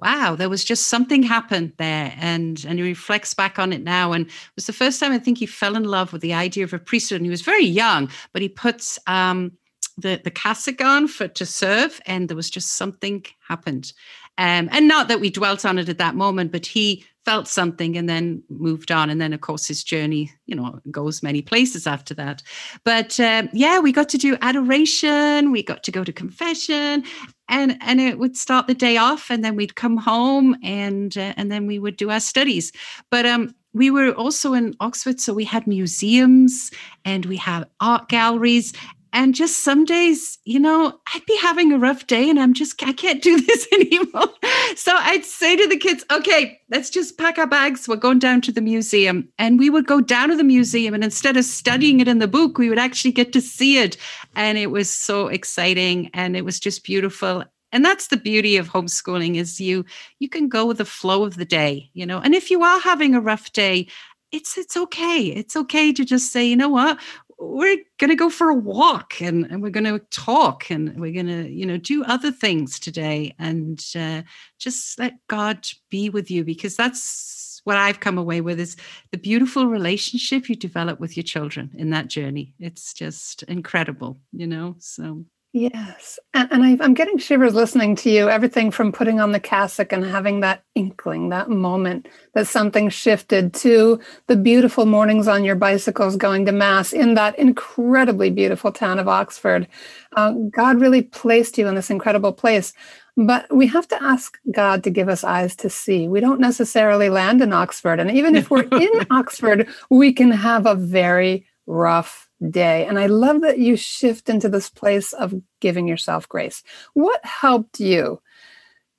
wow, 0.00 0.36
there 0.36 0.48
was 0.48 0.64
just 0.64 0.86
something 0.86 1.22
happened 1.22 1.72
there. 1.76 2.14
And 2.18 2.64
and 2.66 2.78
he 2.78 2.84
reflects 2.84 3.34
back 3.34 3.58
on 3.58 3.72
it 3.72 3.82
now. 3.82 4.12
And 4.12 4.26
it 4.26 4.32
was 4.56 4.66
the 4.66 4.72
first 4.72 5.00
time 5.00 5.12
I 5.12 5.18
think 5.18 5.38
he 5.38 5.46
fell 5.46 5.76
in 5.76 5.84
love 5.84 6.12
with 6.12 6.22
the 6.22 6.34
idea 6.34 6.64
of 6.64 6.72
a 6.72 6.78
priesthood. 6.78 7.16
And 7.16 7.26
he 7.26 7.30
was 7.30 7.42
very 7.42 7.64
young, 7.64 8.10
but 8.32 8.42
he 8.42 8.48
puts 8.48 8.98
um, 9.06 9.52
the, 9.98 10.20
the 10.22 10.30
cassock 10.30 10.80
on 10.80 11.08
for 11.08 11.28
to 11.28 11.44
serve, 11.44 12.00
and 12.06 12.28
there 12.28 12.36
was 12.36 12.50
just 12.50 12.76
something 12.76 13.24
happened. 13.48 13.92
Um, 14.38 14.68
and 14.72 14.88
not 14.88 15.08
that 15.08 15.20
we 15.20 15.30
dwelt 15.30 15.64
on 15.64 15.78
it 15.78 15.88
at 15.88 15.98
that 15.98 16.14
moment, 16.14 16.52
but 16.52 16.64
he 16.64 17.04
felt 17.24 17.46
something 17.46 17.96
and 17.96 18.08
then 18.08 18.42
moved 18.48 18.90
on. 18.90 19.10
And 19.10 19.20
then, 19.20 19.34
of 19.34 19.42
course, 19.42 19.66
his 19.66 19.84
journey, 19.84 20.32
you 20.46 20.54
know, 20.54 20.80
goes 20.90 21.22
many 21.22 21.42
places 21.42 21.86
after 21.86 22.14
that. 22.14 22.42
But 22.84 23.20
um, 23.20 23.50
yeah, 23.52 23.80
we 23.80 23.92
got 23.92 24.08
to 24.10 24.18
do 24.18 24.38
adoration, 24.40 25.52
we 25.52 25.62
got 25.62 25.82
to 25.82 25.90
go 25.90 26.04
to 26.04 26.12
confession, 26.12 27.04
and 27.48 27.76
and 27.80 28.00
it 28.00 28.18
would 28.18 28.36
start 28.36 28.66
the 28.66 28.74
day 28.74 28.96
off 28.96 29.30
and 29.30 29.44
then 29.44 29.56
we'd 29.56 29.74
come 29.74 29.96
home 29.96 30.56
and 30.62 31.16
uh, 31.16 31.34
and 31.36 31.50
then 31.50 31.66
we 31.66 31.78
would 31.78 31.96
do 31.96 32.10
our 32.10 32.20
studies 32.20 32.72
but 33.10 33.24
um 33.26 33.54
we 33.72 33.90
were 33.90 34.12
also 34.12 34.54
in 34.54 34.74
oxford 34.80 35.20
so 35.20 35.32
we 35.32 35.44
had 35.44 35.66
museums 35.66 36.70
and 37.04 37.26
we 37.26 37.36
had 37.36 37.64
art 37.80 38.08
galleries 38.08 38.72
and 39.12 39.34
just 39.34 39.64
some 39.64 39.84
days 39.84 40.38
you 40.44 40.58
know 40.58 40.98
i'd 41.14 41.26
be 41.26 41.36
having 41.38 41.72
a 41.72 41.78
rough 41.78 42.06
day 42.06 42.28
and 42.28 42.38
i'm 42.38 42.54
just 42.54 42.82
i 42.84 42.92
can't 42.92 43.22
do 43.22 43.40
this 43.46 43.66
anymore. 43.72 44.28
So 44.76 44.92
i'd 44.94 45.24
say 45.24 45.56
to 45.56 45.66
the 45.66 45.76
kids 45.76 46.04
okay 46.10 46.58
let's 46.70 46.90
just 46.90 47.16
pack 47.16 47.38
our 47.38 47.46
bags. 47.46 47.88
We're 47.88 47.96
going 47.96 48.18
down 48.18 48.40
to 48.42 48.52
the 48.52 48.60
museum. 48.60 49.28
And 49.38 49.58
we 49.58 49.70
would 49.70 49.86
go 49.86 50.00
down 50.00 50.28
to 50.28 50.36
the 50.36 50.44
museum 50.44 50.94
and 50.94 51.02
instead 51.02 51.36
of 51.36 51.44
studying 51.44 52.00
it 52.00 52.08
in 52.08 52.18
the 52.18 52.28
book 52.28 52.58
we 52.58 52.68
would 52.68 52.78
actually 52.78 53.12
get 53.12 53.32
to 53.32 53.40
see 53.40 53.78
it. 53.78 53.96
And 54.36 54.58
it 54.58 54.70
was 54.70 54.90
so 54.90 55.28
exciting 55.28 56.10
and 56.14 56.36
it 56.36 56.44
was 56.44 56.60
just 56.60 56.84
beautiful. 56.84 57.44
And 57.72 57.84
that's 57.84 58.08
the 58.08 58.16
beauty 58.16 58.56
of 58.56 58.68
homeschooling 58.68 59.36
is 59.36 59.60
you 59.60 59.84
you 60.18 60.28
can 60.28 60.48
go 60.48 60.66
with 60.66 60.78
the 60.78 60.84
flow 60.84 61.24
of 61.24 61.36
the 61.36 61.44
day 61.44 61.90
you 61.94 62.06
know? 62.06 62.20
And 62.20 62.34
if 62.34 62.50
you 62.50 62.62
are 62.62 62.80
having 62.80 63.14
a 63.14 63.20
rough 63.20 63.52
day 63.52 63.88
it's 64.30 64.58
it's 64.58 64.76
okay. 64.76 65.20
It's 65.22 65.56
okay 65.56 65.90
to 65.92 66.04
just 66.04 66.32
say 66.32 66.46
you 66.46 66.56
know 66.56 66.68
what 66.68 66.98
we're 67.38 67.78
going 67.98 68.10
to 68.10 68.16
go 68.16 68.28
for 68.28 68.50
a 68.50 68.54
walk 68.54 69.20
and, 69.20 69.44
and 69.46 69.62
we're 69.62 69.70
going 69.70 69.84
to 69.84 70.00
talk 70.10 70.70
and 70.70 71.00
we're 71.00 71.12
going 71.12 71.26
to 71.26 71.48
you 71.48 71.64
know 71.64 71.76
do 71.76 72.04
other 72.04 72.32
things 72.32 72.78
today 72.78 73.34
and 73.38 73.84
uh, 73.96 74.22
just 74.58 74.98
let 74.98 75.14
god 75.28 75.66
be 75.90 76.10
with 76.10 76.30
you 76.30 76.44
because 76.44 76.76
that's 76.76 77.60
what 77.64 77.76
i've 77.76 78.00
come 78.00 78.18
away 78.18 78.40
with 78.40 78.58
is 78.58 78.76
the 79.12 79.18
beautiful 79.18 79.66
relationship 79.66 80.48
you 80.48 80.56
develop 80.56 80.98
with 80.98 81.16
your 81.16 81.24
children 81.24 81.70
in 81.74 81.90
that 81.90 82.08
journey. 82.08 82.54
It's 82.58 82.92
just 82.92 83.42
incredible 83.44 84.18
you 84.32 84.46
know 84.46 84.76
so 84.78 85.24
Yes. 85.54 86.18
And, 86.34 86.48
and 86.52 86.62
I, 86.62 86.84
am 86.84 86.92
getting 86.92 87.16
shivers 87.16 87.54
listening 87.54 87.96
to 87.96 88.10
you. 88.10 88.28
Everything 88.28 88.70
from 88.70 88.92
putting 88.92 89.18
on 89.18 89.32
the 89.32 89.40
cassock 89.40 89.92
and 89.92 90.04
having 90.04 90.40
that 90.40 90.62
inkling, 90.74 91.30
that 91.30 91.48
moment 91.48 92.06
that 92.34 92.46
something 92.46 92.90
shifted 92.90 93.54
to 93.54 93.98
the 94.26 94.36
beautiful 94.36 94.84
mornings 94.84 95.26
on 95.26 95.44
your 95.44 95.54
bicycles 95.54 96.16
going 96.16 96.44
to 96.46 96.52
Mass 96.52 96.92
in 96.92 97.14
that 97.14 97.38
incredibly 97.38 98.28
beautiful 98.30 98.70
town 98.70 98.98
of 98.98 99.08
Oxford. 99.08 99.66
Uh, 100.14 100.32
God 100.50 100.80
really 100.80 101.02
placed 101.02 101.56
you 101.56 101.66
in 101.66 101.74
this 101.74 101.90
incredible 101.90 102.32
place. 102.32 102.74
But 103.16 103.52
we 103.52 103.66
have 103.68 103.88
to 103.88 104.00
ask 104.00 104.38
God 104.52 104.84
to 104.84 104.90
give 104.90 105.08
us 105.08 105.24
eyes 105.24 105.56
to 105.56 105.70
see. 105.70 106.06
We 106.06 106.20
don't 106.20 106.40
necessarily 106.40 107.08
land 107.08 107.40
in 107.40 107.52
Oxford. 107.52 107.98
And 107.98 108.10
even 108.10 108.36
if 108.36 108.50
we're 108.50 108.68
in 108.70 109.06
Oxford, 109.10 109.66
we 109.90 110.12
can 110.12 110.30
have 110.30 110.66
a 110.66 110.76
very 110.76 111.46
rough 111.66 112.27
day. 112.46 112.86
And 112.86 112.98
I 112.98 113.06
love 113.06 113.40
that 113.42 113.58
you 113.58 113.76
shift 113.76 114.28
into 114.28 114.48
this 114.48 114.70
place 114.70 115.12
of 115.12 115.34
giving 115.60 115.88
yourself 115.88 116.28
grace. 116.28 116.62
What 116.94 117.24
helped 117.24 117.80
you 117.80 118.20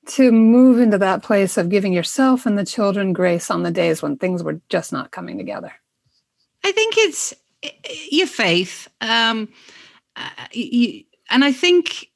to 0.07 0.31
move 0.31 0.79
into 0.79 0.97
that 0.97 1.23
place 1.23 1.57
of 1.57 1.69
giving 1.69 1.93
yourself 1.93 2.45
and 2.45 2.57
the 2.57 2.65
children 2.65 3.13
grace 3.13 3.51
on 3.51 3.63
the 3.63 3.71
days 3.71 4.01
when 4.01 4.17
things 4.17 4.43
were 4.43 4.61
just 4.69 4.91
not 4.91 5.11
coming 5.11 5.37
together? 5.37 5.71
I 6.63 6.71
think 6.71 6.95
it's 6.97 7.33
your 8.11 8.27
faith. 8.27 8.87
Um, 9.01 9.49
uh, 10.15 10.29
you, 10.51 11.03
and 11.29 11.45
I 11.45 11.51
think 11.51 12.09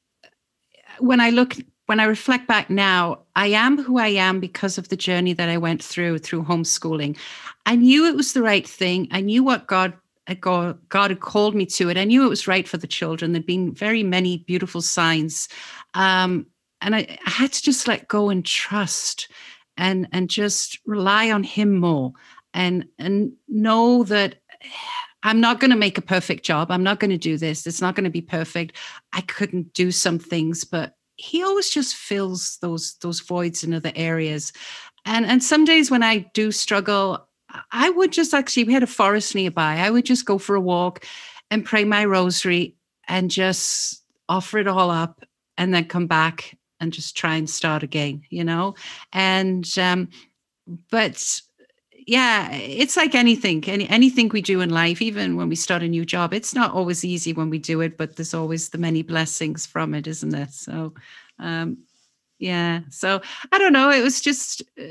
when 0.98 1.20
I 1.20 1.30
look 1.30 1.56
when 1.86 2.00
I 2.00 2.04
reflect 2.04 2.48
back 2.48 2.70
now, 2.70 3.20
I 3.36 3.48
am 3.48 3.82
who 3.82 3.98
I 3.98 4.08
am 4.08 4.40
because 4.40 4.78
of 4.78 4.88
the 4.88 4.96
journey 4.96 5.34
that 5.34 5.50
I 5.50 5.58
went 5.58 5.82
through 5.82 6.18
through 6.18 6.44
homeschooling. 6.44 7.16
I 7.66 7.76
knew 7.76 8.06
it 8.06 8.16
was 8.16 8.32
the 8.32 8.42
right 8.42 8.66
thing. 8.66 9.08
I 9.10 9.20
knew 9.20 9.44
what 9.44 9.66
God 9.66 9.92
God, 10.40 10.78
had 11.10 11.20
called 11.20 11.54
me 11.54 11.66
to 11.66 11.90
it. 11.90 11.98
I 11.98 12.04
knew 12.04 12.24
it 12.24 12.30
was 12.30 12.48
right 12.48 12.66
for 12.66 12.78
the 12.78 12.86
children. 12.86 13.32
There'd 13.32 13.44
been 13.44 13.74
very 13.74 14.02
many 14.02 14.38
beautiful 14.38 14.80
signs, 14.80 15.48
um, 15.92 16.46
and 16.80 16.94
I, 16.94 17.18
I 17.26 17.30
had 17.30 17.52
to 17.52 17.62
just 17.62 17.86
let 17.86 18.08
go 18.08 18.30
and 18.30 18.44
trust, 18.44 19.28
and 19.76 20.08
and 20.12 20.30
just 20.30 20.78
rely 20.86 21.30
on 21.30 21.42
Him 21.42 21.76
more, 21.76 22.12
and 22.54 22.86
and 22.98 23.32
know 23.48 24.04
that 24.04 24.36
I'm 25.22 25.40
not 25.40 25.58
going 25.58 25.70
to 25.70 25.76
make 25.76 25.98
a 25.98 26.02
perfect 26.02 26.44
job. 26.44 26.70
I'm 26.70 26.82
not 26.82 27.00
going 27.00 27.10
to 27.10 27.18
do 27.18 27.36
this. 27.36 27.66
It's 27.66 27.80
not 27.80 27.94
going 27.94 28.04
to 28.04 28.10
be 28.10 28.20
perfect. 28.20 28.76
I 29.12 29.22
couldn't 29.22 29.72
do 29.72 29.90
some 29.90 30.18
things, 30.18 30.64
but 30.64 30.94
he 31.16 31.42
always 31.42 31.70
just 31.70 31.96
fills 31.96 32.58
those 32.60 32.96
those 33.00 33.20
voids 33.20 33.64
in 33.64 33.74
other 33.74 33.92
areas. 33.94 34.52
And 35.04 35.26
and 35.26 35.42
some 35.42 35.64
days 35.64 35.90
when 35.90 36.02
I 36.02 36.30
do 36.34 36.52
struggle, 36.52 37.28
I 37.72 37.90
would 37.90 38.12
just 38.12 38.34
actually 38.34 38.64
we 38.64 38.72
had 38.72 38.82
a 38.82 38.88
forest 38.88 39.34
nearby. 39.34 39.76
I 39.76 39.90
would 39.90 40.04
just 40.04 40.26
go 40.26 40.38
for 40.38 40.56
a 40.56 40.60
walk 40.60 41.04
and 41.50 41.64
pray 41.64 41.84
my 41.84 42.04
rosary 42.04 42.76
and 43.08 43.30
just 43.30 44.02
offer 44.28 44.58
it 44.58 44.68
all 44.68 44.90
up 44.90 45.24
and 45.58 45.72
then 45.72 45.84
come 45.84 46.06
back 46.06 46.56
and 46.80 46.92
just 46.92 47.16
try 47.16 47.36
and 47.36 47.48
start 47.48 47.82
again, 47.82 48.22
you 48.30 48.44
know? 48.44 48.74
And 49.12 49.66
um 49.78 50.08
but 50.90 51.40
yeah, 52.06 52.50
it's 52.52 52.96
like 52.96 53.14
anything, 53.14 53.64
any 53.66 53.88
anything 53.88 54.28
we 54.28 54.42
do 54.42 54.60
in 54.60 54.70
life, 54.70 55.00
even 55.00 55.36
when 55.36 55.48
we 55.48 55.56
start 55.56 55.82
a 55.82 55.88
new 55.88 56.04
job, 56.04 56.34
it's 56.34 56.54
not 56.54 56.72
always 56.72 57.04
easy 57.04 57.32
when 57.32 57.50
we 57.50 57.58
do 57.58 57.80
it, 57.80 57.96
but 57.96 58.16
there's 58.16 58.34
always 58.34 58.68
the 58.70 58.78
many 58.78 59.02
blessings 59.02 59.66
from 59.66 59.94
it, 59.94 60.06
isn't 60.06 60.34
it? 60.34 60.52
So, 60.52 60.94
um, 61.38 61.78
yeah. 62.38 62.80
So 62.90 63.22
I 63.52 63.58
don't 63.58 63.72
know. 63.72 63.90
It 63.90 64.02
was 64.02 64.20
just, 64.20 64.62
uh, 64.78 64.84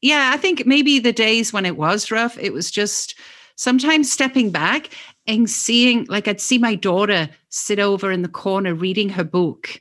yeah. 0.00 0.30
I 0.34 0.36
think 0.36 0.66
maybe 0.66 0.98
the 0.98 1.12
days 1.12 1.52
when 1.52 1.66
it 1.66 1.76
was 1.76 2.10
rough, 2.10 2.38
it 2.38 2.52
was 2.52 2.70
just 2.70 3.18
sometimes 3.56 4.10
stepping 4.10 4.50
back 4.50 4.90
and 5.26 5.48
seeing, 5.48 6.06
like, 6.08 6.26
I'd 6.26 6.40
see 6.40 6.58
my 6.58 6.74
daughter 6.74 7.28
sit 7.50 7.78
over 7.78 8.10
in 8.10 8.22
the 8.22 8.28
corner 8.28 8.74
reading 8.74 9.08
her 9.10 9.24
book 9.24 9.80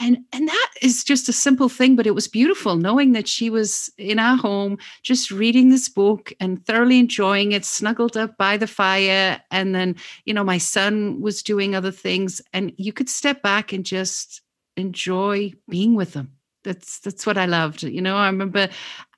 and 0.00 0.18
and 0.32 0.48
that 0.48 0.70
is 0.82 1.04
just 1.04 1.28
a 1.28 1.32
simple 1.32 1.68
thing 1.68 1.96
but 1.96 2.06
it 2.06 2.14
was 2.14 2.28
beautiful 2.28 2.76
knowing 2.76 3.12
that 3.12 3.28
she 3.28 3.48
was 3.48 3.90
in 3.96 4.18
our 4.18 4.36
home 4.36 4.76
just 5.02 5.30
reading 5.30 5.70
this 5.70 5.88
book 5.88 6.32
and 6.40 6.64
thoroughly 6.66 6.98
enjoying 6.98 7.52
it 7.52 7.64
snuggled 7.64 8.16
up 8.16 8.36
by 8.36 8.56
the 8.56 8.66
fire 8.66 9.40
and 9.50 9.74
then 9.74 9.94
you 10.24 10.34
know 10.34 10.44
my 10.44 10.58
son 10.58 11.20
was 11.20 11.42
doing 11.42 11.74
other 11.74 11.92
things 11.92 12.40
and 12.52 12.72
you 12.76 12.92
could 12.92 13.08
step 13.08 13.42
back 13.42 13.72
and 13.72 13.86
just 13.86 14.42
enjoy 14.76 15.52
being 15.68 15.94
with 15.94 16.12
them 16.12 16.32
that's 16.64 16.98
that's 17.00 17.26
what 17.26 17.38
i 17.38 17.46
loved 17.46 17.82
you 17.82 18.00
know 18.00 18.16
i 18.16 18.26
remember 18.26 18.68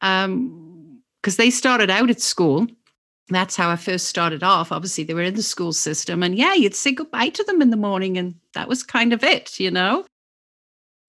um 0.02 1.00
because 1.22 1.36
they 1.36 1.50
started 1.50 1.90
out 1.90 2.10
at 2.10 2.20
school 2.20 2.66
that's 3.28 3.56
how 3.56 3.70
I 3.70 3.76
first 3.76 4.06
started 4.06 4.42
off. 4.42 4.70
Obviously, 4.70 5.04
they 5.04 5.14
were 5.14 5.22
in 5.22 5.34
the 5.34 5.42
school 5.42 5.72
system, 5.72 6.22
and 6.22 6.36
yeah, 6.36 6.54
you'd 6.54 6.74
say 6.74 6.92
goodbye 6.92 7.30
to 7.30 7.44
them 7.44 7.60
in 7.60 7.70
the 7.70 7.76
morning, 7.76 8.16
and 8.16 8.34
that 8.54 8.68
was 8.68 8.82
kind 8.82 9.12
of 9.12 9.24
it, 9.24 9.58
you 9.58 9.70
know. 9.70 10.04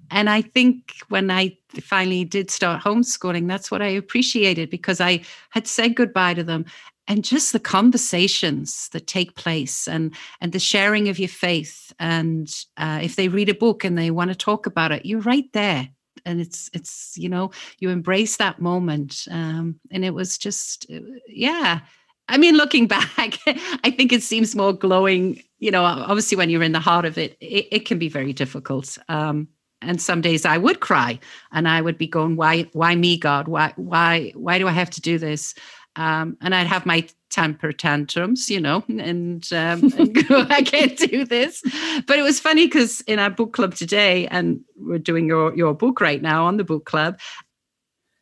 And 0.10 0.30
I 0.30 0.42
think 0.42 0.94
when 1.10 1.30
I 1.30 1.58
finally 1.82 2.24
did 2.24 2.50
start 2.50 2.82
homeschooling, 2.82 3.48
that's 3.48 3.70
what 3.70 3.82
I 3.82 3.88
appreciated 3.88 4.70
because 4.70 5.02
I 5.02 5.22
had 5.50 5.68
said 5.68 5.96
goodbye 5.96 6.34
to 6.36 6.44
them 6.44 6.66
and 7.08 7.24
just 7.24 7.54
the 7.54 7.60
conversations 7.60 8.90
that 8.90 9.08
take 9.08 9.36
place 9.36 9.88
and 9.88 10.16
and 10.42 10.54
the 10.54 10.60
sharing 10.60 11.10
of 11.10 11.20
your 11.20 11.30
faith 11.30 11.94
and 12.00 12.66
uh, 12.78 13.00
if 13.02 13.16
they 13.16 13.28
read 13.28 13.50
a 13.50 13.54
book 13.54 13.84
and 13.84 13.98
they 13.98 14.12
want 14.12 14.30
to 14.30 14.36
talk 14.36 14.66
about 14.66 14.92
it 14.92 15.06
you're 15.06 15.22
right 15.22 15.52
there 15.54 15.90
and 16.28 16.40
it's 16.40 16.70
it's 16.74 17.18
you 17.18 17.30
know 17.30 17.52
you 17.80 17.90
embrace 17.90 18.38
that 18.38 18.62
moment 18.62 19.28
um, 19.32 19.80
and 19.92 20.06
it 20.06 20.14
was 20.14 20.38
just 20.38 20.86
uh, 20.94 21.00
yeah 21.28 21.80
i 22.28 22.38
mean 22.38 22.56
looking 22.56 22.88
back 22.98 23.40
i 23.84 23.90
think 23.90 24.12
it 24.14 24.22
seems 24.22 24.56
more 24.56 24.74
glowing 24.74 25.42
you 25.60 25.72
know 25.72 25.84
obviously 25.84 26.38
when 26.38 26.50
you're 26.50 26.64
in 26.64 26.74
the 26.74 26.80
heart 26.80 27.06
of 27.06 27.18
it 27.18 27.38
it, 27.40 27.68
it 27.72 27.86
can 27.86 27.98
be 27.98 28.10
very 28.10 28.34
difficult 28.34 28.98
um, 29.10 29.48
and 29.82 30.02
some 30.02 30.22
days 30.22 30.46
I 30.46 30.58
would 30.58 30.80
cry 30.80 31.20
and 31.52 31.68
I 31.68 31.82
would 31.82 31.98
be 31.98 32.08
going, 32.08 32.36
why, 32.36 32.64
why 32.74 32.96
me, 32.96 33.18
God? 33.18 33.48
Why, 33.48 33.74
why, 33.76 34.32
why 34.36 34.58
do 34.58 34.68
I 34.68 34.72
have 34.72 34.90
to 34.92 35.02
do 35.02 35.20
this? 35.20 35.54
Um, 35.96 36.38
and 36.42 36.56
I'd 36.56 36.68
have 36.68 36.86
my 36.86 37.08
temper 37.30 37.72
tantrums, 37.72 38.50
you 38.50 38.60
know, 38.60 38.84
and, 38.88 39.48
um, 39.54 39.92
and 39.98 40.28
go, 40.28 40.46
I 40.50 40.62
can't 40.62 40.98
do 40.98 41.26
this. 41.26 41.62
But 42.06 42.20
it 42.20 42.24
was 42.24 42.40
funny 42.40 42.68
because 42.68 43.02
in 43.02 43.20
our 43.20 43.30
book 43.30 43.54
club 43.54 43.76
today, 43.76 44.28
and 44.28 44.62
we're 44.78 45.00
doing 45.00 45.28
your 45.28 45.56
your 45.56 45.74
book 45.74 46.00
right 46.02 46.22
now 46.22 46.46
on 46.46 46.58
the 46.58 46.64
book 46.64 46.86
club, 46.86 47.20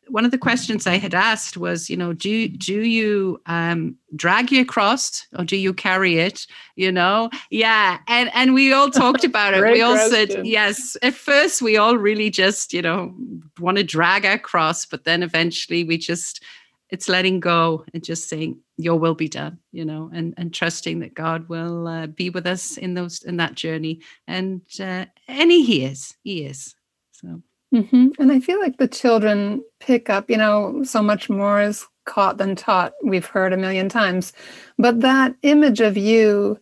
one 0.08 0.24
of 0.24 0.30
the 0.30 0.38
questions 0.38 0.86
I 0.86 0.98
had 0.98 1.14
asked 1.14 1.56
was, 1.56 1.90
you 1.90 1.96
know, 1.96 2.12
do 2.12 2.48
do 2.48 2.80
you 2.80 3.40
um, 3.46 3.96
drag 4.14 4.52
your 4.52 4.64
cross 4.64 5.26
or 5.36 5.44
do 5.44 5.56
you 5.56 5.74
carry 5.74 6.18
it? 6.18 6.46
You 6.76 6.92
know, 6.92 7.30
yeah, 7.50 7.98
and 8.08 8.30
and 8.34 8.54
we 8.54 8.72
all 8.72 8.90
talked 8.90 9.24
about 9.32 9.54
it. 9.54 9.62
we 9.62 9.82
all 9.82 9.94
question. 9.94 10.30
said 10.30 10.46
yes. 10.46 10.96
At 11.02 11.14
first, 11.14 11.62
we 11.62 11.76
all 11.76 11.96
really 11.96 12.30
just, 12.30 12.72
you 12.72 12.82
know, 12.82 13.14
want 13.58 13.78
to 13.78 13.84
drag 13.84 14.24
our 14.24 14.38
cross, 14.38 14.86
but 14.86 15.04
then 15.04 15.22
eventually 15.22 15.84
we 15.84 15.98
just 15.98 16.42
it's 16.90 17.08
letting 17.08 17.40
go 17.40 17.84
and 17.92 18.04
just 18.04 18.28
saying 18.28 18.58
your 18.76 18.98
will 18.98 19.14
be 19.14 19.28
done 19.28 19.58
you 19.72 19.84
know 19.84 20.10
and 20.12 20.34
and 20.36 20.52
trusting 20.52 21.00
that 21.00 21.14
god 21.14 21.48
will 21.48 21.88
uh, 21.88 22.06
be 22.06 22.30
with 22.30 22.46
us 22.46 22.76
in 22.76 22.94
those 22.94 23.22
in 23.22 23.36
that 23.36 23.54
journey 23.54 24.00
and 24.26 24.62
uh, 24.80 25.04
and 25.28 25.50
he 25.50 25.84
is 25.84 26.16
he 26.22 26.44
is 26.44 26.74
so 27.12 27.42
Mm-hmm. 27.74 28.08
And 28.18 28.32
I 28.32 28.40
feel 28.40 28.60
like 28.60 28.78
the 28.78 28.88
children 28.88 29.62
pick 29.80 30.08
up, 30.08 30.30
you 30.30 30.36
know, 30.36 30.82
so 30.84 31.02
much 31.02 31.28
more 31.28 31.60
is 31.60 31.84
caught 32.04 32.38
than 32.38 32.54
taught. 32.54 32.92
We've 33.02 33.26
heard 33.26 33.52
a 33.52 33.56
million 33.56 33.88
times. 33.88 34.32
But 34.78 35.00
that 35.00 35.34
image 35.42 35.80
of 35.80 35.96
you 35.96 36.58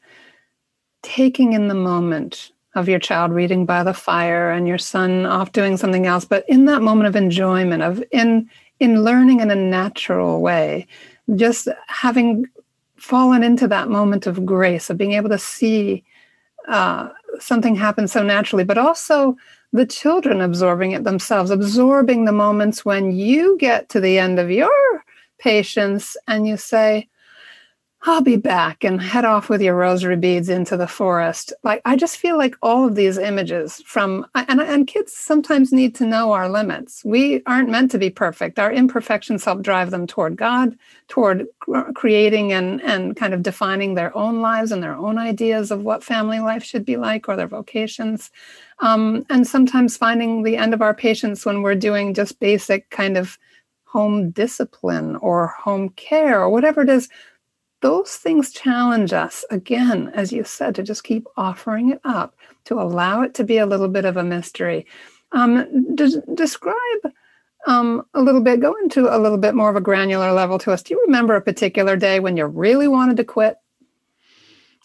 taking 1.03 1.53
in 1.53 1.69
the 1.69 1.75
moment 1.75 2.51
of 2.75 2.89
your 2.89 2.99
child 2.99 3.31
reading 3.31 3.67
by 3.67 3.85
the 3.85 3.95
fire 3.95 4.51
and 4.51 4.67
your 4.67 4.79
son 4.79 5.27
off 5.27 5.53
doing 5.53 5.77
something 5.77 6.07
else, 6.07 6.25
but 6.25 6.45
in 6.49 6.65
that 6.65 6.83
moment 6.83 7.07
of 7.07 7.15
enjoyment, 7.15 7.83
of 7.83 8.03
in 8.11 8.51
in 8.81 9.03
learning 9.03 9.41
in 9.41 9.51
a 9.51 9.55
natural 9.55 10.41
way, 10.41 10.87
just 11.37 11.69
having 11.87 12.47
fallen 12.97 13.43
into 13.43 13.69
that 13.69 13.89
moment 13.89 14.27
of 14.27 14.45
grace, 14.47 14.91
of 14.91 14.99
being 14.99 15.13
able 15.13 15.29
to 15.29 15.39
see 15.39 16.05
uh, 16.69 17.09
something 17.39 17.75
happen 17.75 18.09
so 18.09 18.23
naturally, 18.23 18.65
but 18.65 18.79
also 18.79 19.37
the 19.73 19.87
children 19.87 20.41
absorbing 20.41 20.93
it 20.93 21.05
themselves, 21.05 21.51
absorbing 21.51 22.25
the 22.25 22.33
moments 22.33 22.85
when 22.85 23.13
you 23.13 23.57
get 23.59 23.89
to 23.89 24.01
the 24.01 24.19
end 24.19 24.39
of 24.39 24.51
your 24.51 25.05
patience 25.39 26.17
and 26.29 26.47
you 26.47 26.57
say, 26.57 27.09
I'll 28.07 28.21
be 28.21 28.37
back 28.37 28.85
and 28.85 29.01
head 29.01 29.25
off 29.25 29.49
with 29.49 29.63
your 29.63 29.75
rosary 29.77 30.17
beads 30.17 30.51
into 30.51 30.77
the 30.77 30.87
forest. 30.87 31.55
Like, 31.63 31.81
I 31.87 31.97
just 31.97 32.19
feel 32.19 32.37
like 32.37 32.55
all 32.61 32.87
of 32.87 32.97
these 32.97 33.17
images 33.17 33.81
from, 33.87 34.27
and, 34.35 34.61
and 34.61 34.87
kids 34.87 35.15
sometimes 35.15 35.73
need 35.73 35.95
to 35.95 36.07
know 36.07 36.33
our 36.33 36.51
limits. 36.51 37.03
We 37.03 37.43
aren't 37.47 37.71
meant 37.71 37.91
to 37.93 37.99
be 37.99 38.11
perfect. 38.11 38.59
Our 38.59 38.71
imperfections 38.71 39.43
help 39.43 39.63
drive 39.63 39.91
them 39.91 40.07
toward 40.07 40.37
God, 40.37 40.77
toward 41.09 41.47
creating 41.95 42.53
and, 42.53 42.83
and 42.83 43.17
kind 43.17 43.33
of 43.33 43.43
defining 43.43 43.95
their 43.95 44.15
own 44.15 44.43
lives 44.43 44.71
and 44.71 44.83
their 44.83 44.97
own 44.97 45.17
ideas 45.17 45.71
of 45.71 45.83
what 45.83 46.05
family 46.05 46.41
life 46.41 46.63
should 46.63 46.85
be 46.85 46.99
like 46.99 47.27
or 47.27 47.37
their 47.37 47.49
vocations. 47.49 48.31
Um, 48.81 49.25
and 49.31 49.47
sometimes 49.47 49.97
finding 49.97 50.43
the 50.43 50.59
end 50.59 50.75
of 50.75 50.83
our 50.83 50.93
patience 50.93 51.47
when 51.47 51.63
we're 51.63 51.75
doing 51.75 52.13
just 52.13 52.39
basic 52.39 52.91
kind 52.91 53.17
of 53.17 53.39
home 53.87 54.31
discipline 54.31 55.17
or 55.17 55.47
home 55.47 55.89
care 55.91 56.43
or 56.43 56.51
whatever 56.51 56.83
it 56.83 56.89
is 56.91 57.09
those 57.85 58.17
things 58.17 58.51
challenge 58.51 59.13
us, 59.13 59.45
again, 59.51 60.11
as 60.15 60.33
you 60.33 60.43
said, 60.43 60.75
to 60.75 60.83
just 60.83 61.05
keep 61.05 61.27
offering 61.37 61.91
it 61.91 62.01
up, 62.03 62.35
to 62.65 62.81
allow 62.81 63.21
it 63.21 63.35
to 63.35 63.45
be 63.45 63.59
a 63.59 63.67
little 63.67 63.89
bit 63.89 64.07
of 64.07 64.17
a 64.17 64.25
mystery. 64.25 64.87
Um, 65.33 65.95
de- 65.95 66.23
describe 66.33 67.13
um, 67.67 68.07
a 68.15 68.23
little 68.23 68.41
bit, 68.41 68.61
go 68.61 68.75
into 68.83 69.15
a 69.15 69.21
little 69.21 69.37
bit 69.37 69.55
more 69.55 69.69
of 69.69 69.77
a 69.77 69.83
granular 69.83 70.33
level 70.33 70.59
to 70.61 70.73
us. 70.73 70.83
Do 70.83 70.95
you 70.95 71.03
remember 71.05 71.37
a 71.37 71.43
particular 71.43 71.95
day 71.95 72.21
when 72.21 72.39
you 72.39 72.47
really 72.47 72.89
wanted 72.89 73.19
to 73.19 73.25
quit? 73.25 73.57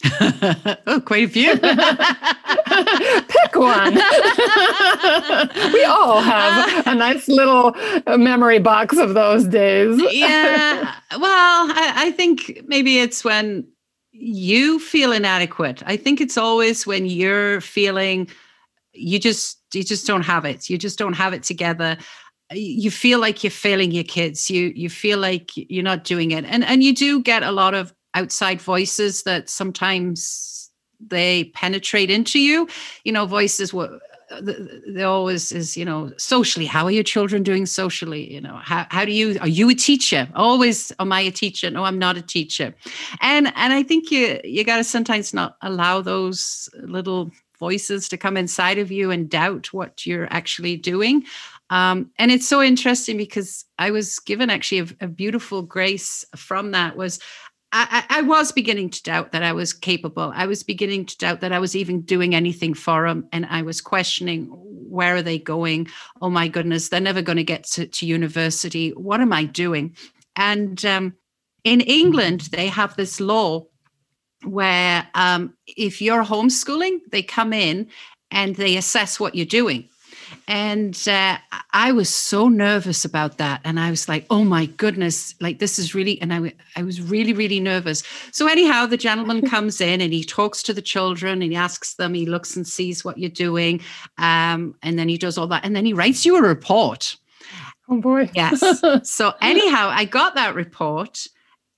Oh, 0.06 1.02
quite 1.06 1.26
a 1.26 1.30
few. 1.30 1.58
Pick 3.28 3.56
one. 3.56 3.94
we 5.74 5.84
all 5.84 6.22
have 6.22 6.88
a 6.88 6.96
nice 6.96 7.28
little 7.28 7.76
memory 8.18 8.60
box 8.60 8.98
of 8.98 9.14
those 9.14 9.46
days. 9.46 10.02
yeah. 10.12 10.96
Well, 11.12 11.72
I, 11.72 11.94
I 11.96 12.12
think 12.12 12.62
maybe 12.66 13.00
it's 13.00 13.24
when 13.24 13.68
you 14.12 14.80
feel 14.80 15.12
inadequate. 15.12 15.84
I 15.86 15.98
think 15.98 16.22
it's 16.22 16.38
always 16.38 16.88
when 16.88 17.06
you're 17.06 17.62
feeling 17.62 18.30
you 18.94 19.20
just 19.20 19.60
you 19.74 19.84
just 19.84 20.08
don't 20.08 20.24
have 20.24 20.46
it. 20.46 20.70
You 20.70 20.78
just 20.78 20.98
don't 20.98 21.14
have 21.14 21.34
it 21.34 21.44
together 21.44 21.98
you 22.52 22.90
feel 22.90 23.20
like 23.20 23.44
you're 23.44 23.52
failing 23.52 23.92
your 23.92 24.04
kids 24.04 24.50
you 24.50 24.72
you 24.76 24.90
feel 24.90 25.20
like 25.20 25.52
you're 25.56 25.84
not 25.84 26.04
doing 26.04 26.32
it 26.32 26.44
and 26.46 26.64
and 26.64 26.84
you 26.84 26.96
do 26.96 27.22
get 27.22 27.44
a 27.44 27.52
lot 27.52 27.76
of 27.76 27.94
outside 28.20 28.62
voices 28.62 29.24
that 29.24 29.50
sometimes 29.50 30.72
they 31.00 31.46
penetrate 31.56 32.12
into 32.12 32.40
you 32.40 32.68
you 33.06 33.12
know 33.12 33.26
voices 33.26 33.74
what 33.74 33.92
there 34.88 35.08
always 35.08 35.52
is, 35.52 35.76
you 35.76 35.86
know, 35.86 36.12
socially, 36.18 36.66
how 36.66 36.86
are 36.86 36.92
your 36.92 37.04
children 37.04 37.44
doing 37.44 37.66
socially? 37.66 38.32
You 38.32 38.42
know, 38.42 38.60
how, 38.62 38.86
how 38.90 39.06
do 39.06 39.12
you, 39.12 39.38
are 39.42 39.48
you 39.48 39.70
a 39.70 39.76
teacher? 39.76 40.28
Always, 40.36 40.92
am 41.00 41.12
I 41.12 41.22
a 41.22 41.32
teacher? 41.32 41.70
No, 41.70 41.84
I'm 41.84 42.00
not 42.00 42.18
a 42.18 42.22
teacher. 42.22 42.74
And, 43.22 43.52
and 43.56 43.74
I 43.74 43.84
think 43.84 44.12
you, 44.12 44.40
you 44.44 44.64
got 44.64 44.78
to 44.78 44.84
sometimes 44.84 45.34
not 45.34 45.58
allow 45.62 46.02
those 46.02 46.70
little 46.82 47.32
voices 47.60 48.08
to 48.10 48.18
come 48.18 48.38
inside 48.38 48.78
of 48.78 48.92
you 48.92 49.12
and 49.12 49.30
doubt 49.30 49.74
what 49.74 50.06
you're 50.06 50.32
actually 50.32 50.78
doing. 50.78 51.26
Um, 51.72 52.10
and 52.18 52.32
it's 52.32 52.48
so 52.48 52.62
interesting 52.62 53.18
because 53.18 53.66
I 53.78 53.92
was 53.92 54.18
given 54.20 54.50
actually 54.50 54.80
a, 54.80 55.06
a 55.06 55.08
beautiful 55.08 55.62
grace 55.62 56.26
from 56.36 56.72
that 56.72 56.96
was 56.96 57.20
I, 57.72 58.04
I, 58.10 58.22
was 58.24 58.52
beginning 58.52 58.90
to 58.90 59.04
doubt 59.04 59.32
that 59.32 59.44
I 59.44 59.54
was 59.54 59.74
capable. 59.74 60.32
I 60.36 60.48
was 60.48 60.64
beginning 60.64 61.06
to 61.06 61.18
doubt 61.18 61.42
that 61.42 61.52
I 61.52 61.60
was 61.60 61.76
even 61.76 62.02
doing 62.02 62.34
anything 62.34 62.74
for 62.74 63.08
them. 63.08 63.28
And 63.32 63.46
I 63.46 63.62
was 63.62 63.80
questioning, 63.80 64.48
where 64.50 65.16
are 65.16 65.22
they 65.22 65.38
going? 65.38 65.88
Oh 66.20 66.32
my 66.32 66.48
goodness, 66.48 66.90
they're 66.90 67.00
never 67.00 67.22
going 67.22 67.38
to 67.38 67.44
get 67.44 67.66
to, 67.66 68.06
university. 68.06 68.90
What 68.92 69.22
am 69.22 69.32
I 69.32 69.44
doing? 69.44 69.96
And 70.36 70.84
um, 70.84 71.14
in 71.64 71.82
England, 71.82 72.42
they 72.52 72.68
have 72.68 72.96
this 72.96 73.20
law 73.20 73.68
where 74.44 75.08
um, 75.14 75.54
if 75.68 76.02
you're 76.02 76.24
homeschooling, 76.24 77.00
they 77.12 77.22
come 77.22 77.54
in 77.54 77.88
and 78.32 78.56
they 78.56 78.78
assess 78.78 79.20
what 79.20 79.36
you're 79.36 79.46
doing. 79.46 79.90
And 80.48 80.98
uh, 81.08 81.38
I 81.72 81.92
was 81.92 82.10
so 82.10 82.48
nervous 82.48 83.06
about 83.06 83.38
that. 83.38 83.62
And 83.64 83.80
I 83.80 83.90
was 83.90 84.10
like, 84.10 84.26
oh 84.30 84.44
my 84.44 84.66
goodness, 84.66 85.36
like 85.40 85.60
this 85.60 85.78
is 85.78 85.94
really, 85.94 86.22
and 86.22 86.34
I, 86.34 86.54
I 86.76 86.84
was 86.84 87.02
really, 87.02 87.34
really 87.34 87.60
nervous. 87.60 88.04
So, 88.32 88.48
anyhow, 88.48 88.86
the 88.86 88.98
gentleman 88.98 89.42
comes 89.50 89.80
in 89.82 90.02
and 90.02 90.14
he 90.14 90.24
talks 90.24 90.64
to 90.64 90.74
the 90.74 90.82
children 90.82 91.42
and 91.42 91.52
he 91.52 91.56
asks 91.56 91.96
them, 91.96 92.14
he 92.14 92.26
looks 92.26 92.56
and 92.56 92.68
sees 92.68 93.06
what 93.06 93.18
you're 93.18 93.30
doing. 93.30 93.82
Um, 94.18 94.76
and 94.82 94.98
then 94.98 95.10
he 95.10 95.18
does 95.18 95.38
all 95.38 95.48
that. 95.48 95.66
And 95.66 95.76
then 95.76 95.86
he 95.86 95.94
writes 95.94 96.26
you 96.26 96.38
a 96.38 96.42
report. 96.42 97.16
Oh 97.90 98.00
boy. 98.00 98.30
yes. 98.34 98.64
So, 99.04 99.34
anyhow, 99.42 99.90
I 99.92 100.06
got 100.06 100.36
that 100.36 100.56
report 100.56 101.28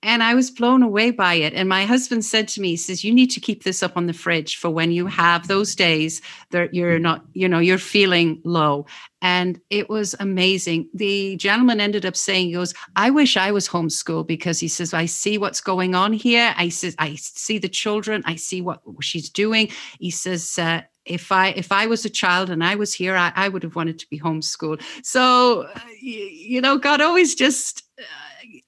and 0.02 0.22
I 0.22 0.34
was 0.34 0.50
blown 0.50 0.82
away 0.82 1.10
by 1.10 1.34
it. 1.34 1.54
And 1.54 1.68
my 1.68 1.84
husband 1.84 2.24
said 2.24 2.48
to 2.48 2.60
me, 2.60 2.70
he 2.70 2.76
says, 2.76 3.04
you 3.04 3.14
need 3.14 3.30
to 3.30 3.40
keep 3.40 3.62
this 3.62 3.82
up 3.82 3.96
on 3.96 4.06
the 4.06 4.12
fridge 4.12 4.56
for 4.56 4.70
when 4.70 4.90
you 4.90 5.06
have 5.06 5.46
those 5.46 5.74
days 5.74 6.20
that 6.50 6.74
you're 6.74 6.98
not, 6.98 7.24
you 7.34 7.48
know, 7.48 7.60
you're 7.60 7.78
feeling 7.78 8.40
low. 8.44 8.86
And 9.20 9.60
it 9.70 9.88
was 9.88 10.16
amazing. 10.18 10.88
The 10.92 11.36
gentleman 11.36 11.80
ended 11.80 12.04
up 12.04 12.16
saying, 12.16 12.48
he 12.48 12.54
goes, 12.54 12.74
I 12.96 13.10
wish 13.10 13.36
I 13.36 13.52
was 13.52 13.68
homeschooled 13.68 14.26
because 14.26 14.58
he 14.58 14.68
says, 14.68 14.92
I 14.92 15.06
see 15.06 15.38
what's 15.38 15.60
going 15.60 15.94
on 15.94 16.12
here. 16.12 16.52
I 16.56 16.70
says, 16.70 16.96
I 16.98 17.14
see 17.14 17.58
the 17.58 17.68
children. 17.68 18.22
I 18.26 18.34
see 18.34 18.60
what 18.60 18.82
she's 19.00 19.30
doing. 19.30 19.68
He 20.00 20.10
says, 20.10 20.58
uh, 20.58 20.82
if 21.04 21.32
I 21.32 21.48
if 21.48 21.72
I 21.72 21.86
was 21.86 22.04
a 22.04 22.10
child 22.10 22.48
and 22.50 22.62
I 22.62 22.76
was 22.76 22.94
here, 22.94 23.16
I, 23.16 23.32
I 23.34 23.48
would 23.48 23.64
have 23.64 23.74
wanted 23.74 23.98
to 23.98 24.08
be 24.08 24.20
homeschooled. 24.20 24.82
So, 25.04 25.62
uh, 25.62 25.80
you, 26.00 26.20
you 26.20 26.60
know, 26.60 26.78
God 26.78 27.00
always 27.00 27.34
just 27.34 27.82
uh, 27.98 28.02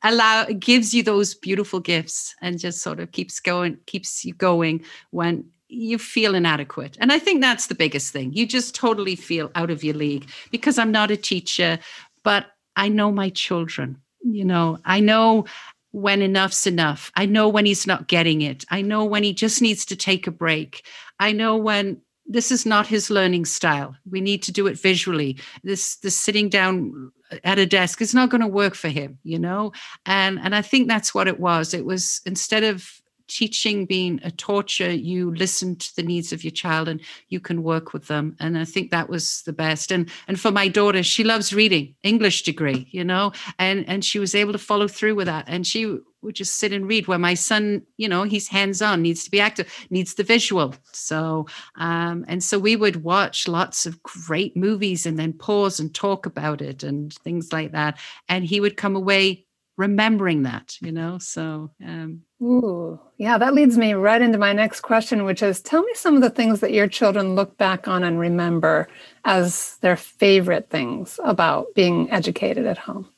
allow 0.04 0.44
gives 0.44 0.94
you 0.94 1.02
those 1.02 1.34
beautiful 1.34 1.80
gifts 1.80 2.34
and 2.40 2.58
just 2.58 2.80
sort 2.80 3.00
of 3.00 3.10
keeps 3.10 3.40
going 3.40 3.78
keeps 3.86 4.24
you 4.24 4.34
going 4.34 4.84
when 5.10 5.44
you 5.68 5.98
feel 5.98 6.36
inadequate. 6.36 6.96
And 7.00 7.10
i 7.10 7.18
think 7.18 7.40
that's 7.40 7.66
the 7.66 7.74
biggest 7.74 8.12
thing. 8.12 8.32
You 8.32 8.46
just 8.46 8.74
totally 8.74 9.16
feel 9.16 9.50
out 9.56 9.70
of 9.70 9.82
your 9.82 9.94
league 9.94 10.28
because 10.52 10.78
i'm 10.78 10.92
not 10.92 11.10
a 11.10 11.16
teacher 11.16 11.78
but 12.22 12.46
i 12.76 12.88
know 12.88 13.10
my 13.10 13.30
children 13.30 13.98
you 14.24 14.44
know? 14.44 14.78
I 14.84 15.00
know 15.00 15.44
when 15.92 16.22
enough's 16.22 16.66
enough. 16.66 17.12
I 17.14 17.26
know 17.26 17.48
when 17.48 17.66
he's 17.66 17.86
not 17.86 18.08
getting 18.08 18.42
it. 18.42 18.64
I 18.70 18.82
know 18.82 19.04
when 19.04 19.22
he 19.22 19.32
just 19.32 19.62
needs 19.62 19.84
to 19.86 19.96
take 19.96 20.26
a 20.26 20.32
break. 20.32 20.84
I 21.20 21.32
know 21.32 21.56
when 21.56 22.00
this 22.26 22.50
is 22.50 22.66
not 22.66 22.86
his 22.86 23.10
learning 23.10 23.44
style. 23.44 23.94
We 24.10 24.20
need 24.20 24.42
to 24.44 24.52
do 24.52 24.66
it 24.66 24.80
visually. 24.80 25.38
This 25.62 25.96
this 25.96 26.18
sitting 26.18 26.48
down 26.48 27.12
at 27.42 27.58
a 27.58 27.66
desk 27.66 28.00
is 28.00 28.14
not 28.14 28.30
going 28.30 28.40
to 28.40 28.46
work 28.46 28.74
for 28.74 28.88
him, 28.88 29.18
you 29.22 29.38
know? 29.38 29.72
And 30.06 30.38
and 30.38 30.54
I 30.54 30.62
think 30.62 30.88
that's 30.88 31.14
what 31.14 31.28
it 31.28 31.40
was. 31.40 31.74
It 31.74 31.84
was 31.84 32.20
instead 32.26 32.64
of 32.64 32.88
teaching 33.28 33.86
being 33.86 34.20
a 34.22 34.30
torture, 34.30 34.92
you 34.92 35.34
listen 35.34 35.76
to 35.76 35.96
the 35.96 36.02
needs 36.02 36.32
of 36.32 36.44
your 36.44 36.50
child 36.50 36.88
and 36.88 37.00
you 37.28 37.40
can 37.40 37.62
work 37.62 37.92
with 37.92 38.06
them. 38.06 38.36
And 38.40 38.58
I 38.58 38.64
think 38.64 38.90
that 38.90 39.08
was 39.08 39.42
the 39.42 39.52
best. 39.52 39.90
And 39.90 40.10
and 40.28 40.38
for 40.38 40.50
my 40.50 40.68
daughter, 40.68 41.02
she 41.02 41.24
loves 41.24 41.52
reading, 41.52 41.94
English 42.02 42.42
degree, 42.42 42.88
you 42.90 43.04
know, 43.04 43.32
and 43.58 43.88
and 43.88 44.04
she 44.04 44.18
was 44.18 44.34
able 44.34 44.52
to 44.52 44.58
follow 44.58 44.88
through 44.88 45.14
with 45.14 45.26
that. 45.26 45.44
And 45.48 45.66
she 45.66 45.98
would 46.24 46.34
just 46.34 46.56
sit 46.56 46.72
and 46.72 46.88
read 46.88 47.06
where 47.06 47.18
my 47.18 47.34
son 47.34 47.82
you 47.96 48.08
know 48.08 48.22
he's 48.24 48.48
hands-on 48.48 49.02
needs 49.02 49.22
to 49.24 49.30
be 49.30 49.40
active 49.40 49.70
needs 49.90 50.14
the 50.14 50.24
visual 50.24 50.74
so 50.92 51.46
um, 51.76 52.24
and 52.26 52.42
so 52.42 52.58
we 52.58 52.74
would 52.74 53.04
watch 53.04 53.46
lots 53.46 53.86
of 53.86 54.02
great 54.02 54.56
movies 54.56 55.06
and 55.06 55.18
then 55.18 55.32
pause 55.32 55.78
and 55.78 55.94
talk 55.94 56.26
about 56.26 56.60
it 56.60 56.82
and 56.82 57.12
things 57.12 57.52
like 57.52 57.72
that 57.72 57.98
and 58.28 58.44
he 58.44 58.58
would 58.58 58.76
come 58.76 58.96
away 58.96 59.44
remembering 59.76 60.42
that 60.42 60.76
you 60.80 60.90
know 60.90 61.18
so 61.18 61.70
um, 61.84 62.22
Ooh, 62.44 63.00
yeah, 63.16 63.38
that 63.38 63.54
leads 63.54 63.78
me 63.78 63.94
right 63.94 64.20
into 64.20 64.36
my 64.36 64.52
next 64.52 64.82
question, 64.82 65.24
which 65.24 65.42
is 65.42 65.62
tell 65.62 65.82
me 65.82 65.92
some 65.94 66.14
of 66.14 66.20
the 66.20 66.28
things 66.28 66.60
that 66.60 66.72
your 66.72 66.86
children 66.86 67.34
look 67.34 67.56
back 67.56 67.88
on 67.88 68.04
and 68.04 68.18
remember 68.18 68.86
as 69.24 69.78
their 69.80 69.96
favorite 69.96 70.68
things 70.68 71.18
about 71.24 71.68
being 71.74 72.10
educated 72.10 72.66
at 72.66 72.76
home. 72.76 73.08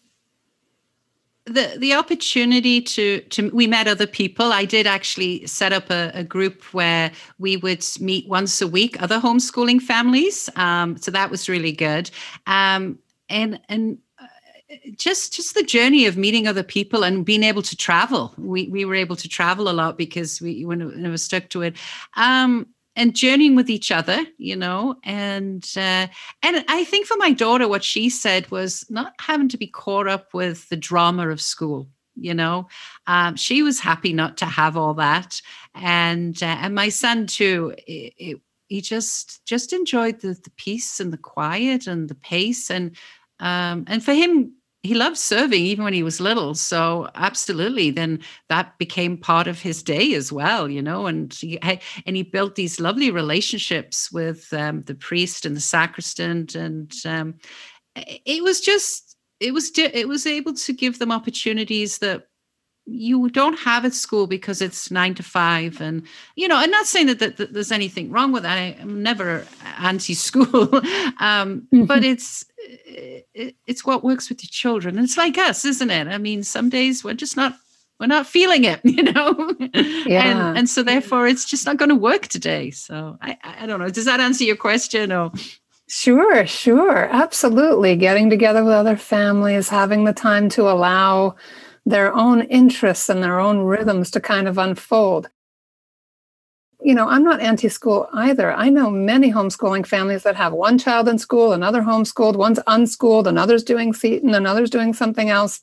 The 1.46 1.74
the 1.78 1.94
opportunity 1.94 2.80
to 2.82 3.20
to 3.20 3.50
we 3.50 3.66
met 3.66 3.88
other 3.88 4.06
people. 4.06 4.52
I 4.52 4.64
did 4.64 4.86
actually 4.86 5.46
set 5.46 5.72
up 5.72 5.90
a, 5.90 6.12
a 6.14 6.22
group 6.22 6.62
where 6.74 7.10
we 7.38 7.56
would 7.56 7.84
meet 8.00 8.28
once 8.28 8.60
a 8.60 8.68
week 8.68 9.00
other 9.02 9.18
homeschooling 9.18 9.80
families. 9.80 10.48
Um, 10.56 10.96
so 10.98 11.10
that 11.10 11.30
was 11.30 11.48
really 11.48 11.72
good. 11.72 12.10
Um, 12.46 12.98
and 13.28 13.60
and 13.68 13.98
just 14.96 15.32
just 15.32 15.54
the 15.54 15.62
journey 15.62 16.06
of 16.06 16.16
meeting 16.16 16.46
other 16.46 16.62
people 16.62 17.04
and 17.04 17.24
being 17.24 17.42
able 17.42 17.62
to 17.62 17.76
travel. 17.76 18.34
We 18.38 18.68
we 18.68 18.84
were 18.84 18.94
able 18.94 19.16
to 19.16 19.28
travel 19.28 19.68
a 19.68 19.72
lot 19.72 19.96
because 19.98 20.40
we 20.40 20.64
when 20.64 21.02
we 21.02 21.10
were 21.10 21.18
stuck 21.18 21.48
to 21.50 21.62
it. 21.62 21.76
Um, 22.16 22.66
and 22.98 23.14
journeying 23.14 23.54
with 23.54 23.68
each 23.68 23.92
other 23.92 24.24
you 24.38 24.56
know 24.56 24.96
and 25.04 25.70
uh, 25.76 26.06
and 26.42 26.64
i 26.66 26.82
think 26.84 27.06
for 27.06 27.18
my 27.18 27.30
daughter 27.30 27.68
what 27.68 27.84
she 27.84 28.08
said 28.08 28.50
was 28.50 28.86
not 28.88 29.12
having 29.20 29.50
to 29.50 29.58
be 29.58 29.66
caught 29.66 30.08
up 30.08 30.32
with 30.32 30.66
the 30.70 30.78
drama 30.78 31.28
of 31.28 31.38
school 31.38 31.90
you 32.16 32.34
know. 32.34 32.68
Um, 33.06 33.36
she 33.36 33.62
was 33.62 33.78
happy 33.78 34.12
not 34.12 34.38
to 34.38 34.46
have 34.46 34.76
all 34.76 34.94
that. 34.94 35.40
And 35.74 36.42
uh, 36.42 36.56
and 36.60 36.74
my 36.74 36.88
son 36.88 37.26
too 37.26 37.74
it, 37.86 38.14
it, 38.16 38.40
he 38.68 38.80
just 38.80 39.44
just 39.46 39.72
enjoyed 39.72 40.20
the, 40.20 40.28
the 40.28 40.50
peace 40.56 40.98
and 40.98 41.12
the 41.12 41.18
quiet 41.18 41.86
and 41.86 42.08
the 42.08 42.14
pace. 42.14 42.70
And 42.70 42.96
um, 43.38 43.84
and 43.86 44.02
for 44.02 44.14
him 44.14 44.54
he 44.86 44.94
loved 44.94 45.18
serving 45.18 45.60
even 45.60 45.84
when 45.84 45.92
he 45.92 46.02
was 46.02 46.20
little 46.20 46.54
so 46.54 47.08
absolutely 47.14 47.90
then 47.90 48.18
that 48.48 48.76
became 48.78 49.16
part 49.16 49.46
of 49.46 49.60
his 49.60 49.82
day 49.82 50.14
as 50.14 50.32
well 50.32 50.70
you 50.70 50.80
know 50.80 51.06
and 51.06 51.34
he 51.34 51.58
and 51.60 52.16
he 52.16 52.22
built 52.22 52.54
these 52.54 52.80
lovely 52.80 53.10
relationships 53.10 54.10
with 54.12 54.52
um, 54.52 54.82
the 54.82 54.94
priest 54.94 55.44
and 55.44 55.56
the 55.56 55.60
sacristan 55.60 56.46
and 56.54 56.92
um, 57.04 57.34
it 57.94 58.42
was 58.42 58.60
just 58.60 59.16
it 59.40 59.52
was 59.52 59.70
it 59.76 60.08
was 60.08 60.26
able 60.26 60.54
to 60.54 60.72
give 60.72 60.98
them 60.98 61.12
opportunities 61.12 61.98
that 61.98 62.28
you 62.86 63.28
don't 63.30 63.58
have 63.58 63.84
at 63.84 63.92
school 63.92 64.26
because 64.26 64.62
it's 64.62 64.90
nine 64.90 65.14
to 65.14 65.22
five 65.22 65.80
and 65.80 66.06
you 66.36 66.46
know 66.46 66.56
i'm 66.56 66.70
not 66.70 66.86
saying 66.86 67.06
that, 67.06 67.18
that, 67.18 67.36
that 67.36 67.52
there's 67.52 67.72
anything 67.72 68.10
wrong 68.10 68.32
with 68.32 68.44
that 68.44 68.56
I, 68.56 68.76
am 68.80 69.02
never 69.02 69.44
anti-school 69.78 70.46
um, 70.54 71.66
mm-hmm. 71.72 71.84
but 71.84 72.04
it's 72.04 72.44
it, 72.58 73.56
it's 73.66 73.84
what 73.84 74.04
works 74.04 74.28
with 74.28 74.42
your 74.42 74.50
children 74.50 74.98
it's 74.98 75.16
like 75.16 75.36
us 75.36 75.64
isn't 75.64 75.90
it 75.90 76.06
i 76.06 76.16
mean 76.16 76.42
some 76.44 76.68
days 76.68 77.02
we're 77.02 77.14
just 77.14 77.36
not 77.36 77.56
we're 77.98 78.06
not 78.06 78.26
feeling 78.26 78.64
it 78.64 78.80
you 78.84 79.02
know 79.02 79.54
yeah. 80.06 80.22
and 80.22 80.58
and 80.58 80.68
so 80.68 80.82
therefore 80.82 81.26
it's 81.26 81.44
just 81.44 81.66
not 81.66 81.78
going 81.78 81.88
to 81.88 81.96
work 81.96 82.28
today 82.28 82.70
so 82.70 83.18
i 83.20 83.36
i 83.42 83.66
don't 83.66 83.80
know 83.80 83.88
does 83.88 84.04
that 84.04 84.20
answer 84.20 84.44
your 84.44 84.56
question 84.56 85.10
or 85.12 85.32
Sure, 85.88 86.44
sure. 86.48 87.08
Absolutely. 87.12 87.94
Getting 87.94 88.28
together 88.28 88.64
with 88.64 88.72
other 88.72 88.96
families, 88.96 89.68
having 89.68 90.02
the 90.02 90.12
time 90.12 90.48
to 90.48 90.62
allow 90.62 91.36
their 91.86 92.12
own 92.12 92.42
interests 92.42 93.08
and 93.08 93.22
their 93.22 93.38
own 93.38 93.60
rhythms 93.60 94.10
to 94.10 94.20
kind 94.20 94.48
of 94.48 94.58
unfold. 94.58 95.30
You 96.82 96.94
know, 96.94 97.08
I'm 97.08 97.22
not 97.22 97.40
anti 97.40 97.68
school 97.68 98.08
either. 98.12 98.52
I 98.52 98.68
know 98.68 98.90
many 98.90 99.32
homeschooling 99.32 99.86
families 99.86 100.24
that 100.24 100.36
have 100.36 100.52
one 100.52 100.76
child 100.76 101.08
in 101.08 101.18
school, 101.18 101.52
another 101.52 101.80
homeschooled, 101.80 102.36
one's 102.36 102.60
unschooled, 102.66 103.26
another's 103.26 103.64
doing 103.64 103.94
Seton, 103.94 104.34
another's 104.34 104.68
doing 104.68 104.92
something 104.92 105.30
else. 105.30 105.60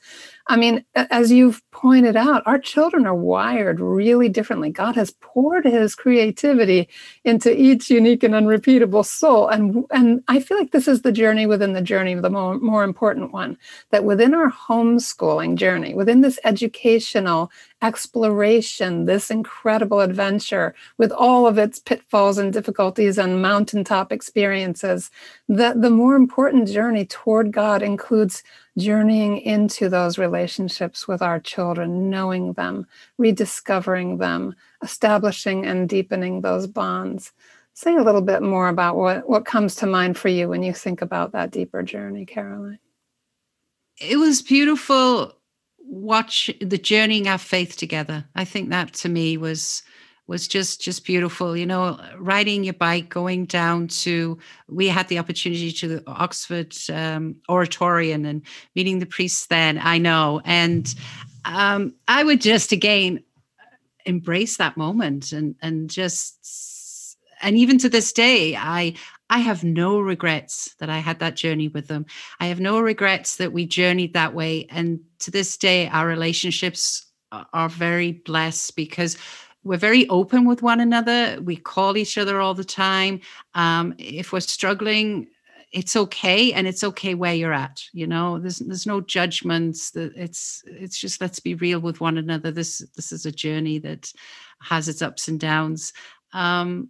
I 0.47 0.57
mean, 0.57 0.83
as 0.93 1.31
you've 1.31 1.61
pointed 1.71 2.17
out, 2.17 2.43
our 2.45 2.59
children 2.59 3.05
are 3.05 3.15
wired 3.15 3.79
really 3.79 4.27
differently. 4.27 4.71
God 4.71 4.95
has 4.95 5.11
poured 5.21 5.63
his 5.63 5.95
creativity 5.95 6.89
into 7.23 7.57
each 7.57 7.89
unique 7.89 8.23
and 8.23 8.35
unrepeatable 8.35 9.03
soul. 9.03 9.47
And, 9.47 9.85
and 9.91 10.21
I 10.27 10.41
feel 10.41 10.57
like 10.57 10.71
this 10.71 10.89
is 10.89 11.01
the 11.01 11.13
journey 11.13 11.45
within 11.45 11.71
the 11.71 11.81
journey, 11.81 12.15
the 12.15 12.29
more, 12.29 12.57
more 12.59 12.83
important 12.83 13.31
one, 13.31 13.57
that 13.91 14.03
within 14.03 14.33
our 14.33 14.51
homeschooling 14.51 15.55
journey, 15.55 15.93
within 15.93 16.19
this 16.19 16.39
educational 16.43 17.49
exploration, 17.81 19.05
this 19.05 19.31
incredible 19.31 20.01
adventure 20.01 20.75
with 20.97 21.11
all 21.11 21.47
of 21.47 21.57
its 21.57 21.79
pitfalls 21.79 22.37
and 22.37 22.51
difficulties 22.51 23.17
and 23.17 23.41
mountaintop 23.41 24.11
experiences, 24.11 25.09
that 25.47 25.81
the 25.81 25.89
more 25.89 26.15
important 26.15 26.67
journey 26.67 27.05
toward 27.05 27.53
God 27.53 27.81
includes 27.81 28.43
journeying 28.77 29.39
into 29.39 29.89
those 29.89 30.17
relationships 30.17 31.07
with 31.07 31.21
our 31.21 31.39
children, 31.39 32.09
knowing 32.09 32.53
them, 32.53 32.87
rediscovering 33.17 34.17
them, 34.17 34.55
establishing 34.81 35.65
and 35.65 35.87
deepening 35.87 36.41
those 36.41 36.67
bonds. 36.67 37.31
Say 37.73 37.95
a 37.95 38.03
little 38.03 38.21
bit 38.21 38.41
more 38.41 38.67
about 38.67 38.95
what, 38.95 39.27
what 39.29 39.45
comes 39.45 39.75
to 39.75 39.87
mind 39.87 40.17
for 40.17 40.29
you 40.29 40.49
when 40.49 40.63
you 40.63 40.73
think 40.73 41.01
about 41.01 41.31
that 41.31 41.51
deeper 41.51 41.83
journey, 41.83 42.25
Caroline. 42.25 42.79
It 43.99 44.17
was 44.17 44.41
beautiful 44.41 45.33
watch 45.85 46.49
the 46.59 46.77
journeying 46.77 47.27
our 47.27 47.37
faith 47.37 47.77
together. 47.77 48.25
I 48.35 48.45
think 48.45 48.69
that 48.69 48.93
to 48.95 49.09
me 49.09 49.37
was 49.37 49.83
was 50.27 50.47
just 50.47 50.81
just 50.81 51.05
beautiful 51.05 51.55
you 51.55 51.65
know 51.65 51.99
riding 52.17 52.63
your 52.63 52.73
bike 52.73 53.09
going 53.09 53.45
down 53.45 53.87
to 53.87 54.37
we 54.69 54.87
had 54.87 55.07
the 55.07 55.19
opportunity 55.19 55.71
to 55.71 55.87
the 55.87 56.03
oxford 56.07 56.73
um, 56.91 57.35
oratorian 57.49 58.25
and 58.25 58.41
meeting 58.75 58.99
the 58.99 59.05
priests 59.05 59.47
then 59.47 59.79
i 59.81 59.97
know 59.97 60.41
and 60.45 60.95
um, 61.45 61.93
i 62.07 62.23
would 62.23 62.41
just 62.41 62.71
again 62.71 63.23
embrace 64.05 64.57
that 64.57 64.77
moment 64.77 65.31
and 65.31 65.55
and 65.61 65.89
just 65.89 67.17
and 67.41 67.57
even 67.57 67.77
to 67.77 67.89
this 67.89 68.13
day 68.13 68.55
i 68.55 68.93
I 69.29 69.39
have 69.39 69.63
no 69.63 69.99
regrets 69.99 70.75
that 70.77 70.91
I 70.91 70.99
had 70.99 71.17
that 71.17 71.35
journey 71.35 71.67
with 71.67 71.87
them. 71.87 72.05
I 72.39 72.45
have 72.47 72.59
no 72.59 72.79
regrets 72.79 73.37
that 73.37 73.51
we 73.51 73.65
journeyed 73.65 74.13
that 74.13 74.35
way. 74.35 74.67
And 74.69 74.99
to 75.19 75.31
this 75.31 75.57
day, 75.57 75.87
our 75.87 76.05
relationships 76.05 77.07
are 77.31 77.69
very 77.69 78.11
blessed 78.11 78.75
because 78.75 79.17
we're 79.63 79.77
very 79.77 80.07
open 80.09 80.45
with 80.45 80.61
one 80.61 80.79
another. 80.79 81.39
We 81.41 81.55
call 81.55 81.97
each 81.97 82.17
other 82.17 82.41
all 82.41 82.53
the 82.53 82.63
time. 82.63 83.21
Um, 83.53 83.95
if 83.97 84.33
we're 84.33 84.41
struggling, 84.41 85.27
it's 85.71 85.95
okay, 85.95 86.53
and 86.53 86.67
it's 86.67 86.83
okay 86.83 87.15
where 87.15 87.33
you're 87.33 87.53
at. 87.53 87.81
You 87.93 88.05
know, 88.05 88.39
there's 88.39 88.59
there's 88.59 88.85
no 88.85 89.01
judgments. 89.01 89.91
It's 89.95 90.63
it's 90.67 90.99
just 90.99 91.19
let's 91.19 91.39
be 91.39 91.55
real 91.55 91.79
with 91.79 91.99
one 91.99 92.17
another. 92.17 92.51
This 92.51 92.79
this 92.95 93.11
is 93.11 93.25
a 93.25 93.31
journey 93.31 93.79
that 93.79 94.11
has 94.61 94.87
its 94.87 95.01
ups 95.01 95.27
and 95.27 95.39
downs. 95.39 95.93
Um, 96.33 96.89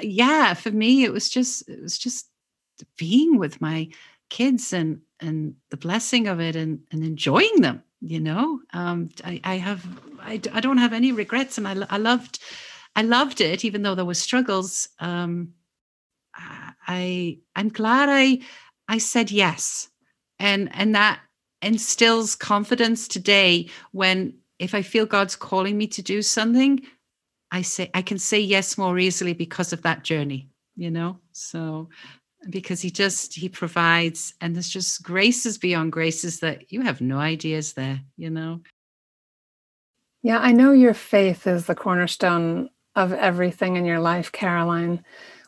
yeah, 0.00 0.54
for 0.54 0.70
me, 0.70 1.04
it 1.04 1.12
was 1.12 1.28
just 1.28 1.68
it 1.68 1.82
was 1.82 1.98
just 1.98 2.28
being 2.96 3.38
with 3.38 3.60
my 3.60 3.90
kids 4.30 4.72
and 4.72 5.00
and 5.20 5.54
the 5.70 5.76
blessing 5.76 6.26
of 6.26 6.40
it 6.40 6.56
and 6.56 6.80
and 6.92 7.04
enjoying 7.04 7.60
them. 7.60 7.82
You 8.00 8.20
know, 8.20 8.60
um, 8.72 9.08
I, 9.24 9.40
I 9.44 9.54
have 9.56 9.86
I, 10.24 10.40
I 10.52 10.60
don't 10.60 10.78
have 10.78 10.92
any 10.92 11.12
regrets, 11.12 11.58
and 11.58 11.68
I 11.68 11.76
I 11.90 11.98
loved 11.98 12.40
I 12.96 13.02
loved 13.02 13.40
it, 13.40 13.64
even 13.64 13.82
though 13.82 13.94
there 13.94 14.04
were 14.04 14.14
struggles. 14.14 14.88
Um, 14.98 15.54
I 16.36 17.38
I'm 17.56 17.68
glad 17.68 18.08
I 18.10 18.40
I 18.88 18.98
said 18.98 19.30
yes, 19.30 19.88
and 20.38 20.70
and 20.74 20.94
that 20.94 21.20
instills 21.62 22.34
confidence 22.36 23.08
today 23.08 23.68
when 23.92 24.34
if 24.58 24.74
I 24.74 24.82
feel 24.82 25.06
God's 25.06 25.36
calling 25.36 25.76
me 25.76 25.86
to 25.88 26.02
do 26.02 26.22
something, 26.22 26.80
I 27.50 27.62
say 27.62 27.90
I 27.94 28.02
can 28.02 28.18
say 28.18 28.40
yes 28.40 28.78
more 28.78 28.98
easily 28.98 29.32
because 29.32 29.72
of 29.72 29.82
that 29.82 30.04
journey, 30.04 30.48
you 30.76 30.90
know? 30.90 31.18
So 31.32 31.88
because 32.50 32.80
he 32.80 32.90
just 32.90 33.34
he 33.34 33.48
provides 33.48 34.34
and 34.40 34.54
there's 34.54 34.68
just 34.68 35.02
graces 35.02 35.56
beyond 35.58 35.92
graces 35.92 36.40
that 36.40 36.70
you 36.72 36.82
have 36.82 37.00
no 37.00 37.18
ideas 37.18 37.72
there, 37.72 38.00
you 38.16 38.30
know. 38.30 38.60
Yeah, 40.24 40.40
I 40.40 40.52
know 40.52 40.72
your 40.72 40.94
faith 40.94 41.46
is 41.48 41.66
the 41.66 41.76
cornerstone 41.76 42.70
of 42.96 43.12
everything 43.12 43.76
in 43.76 43.86
your 43.86 44.00
life, 44.00 44.32
Caroline. 44.32 45.04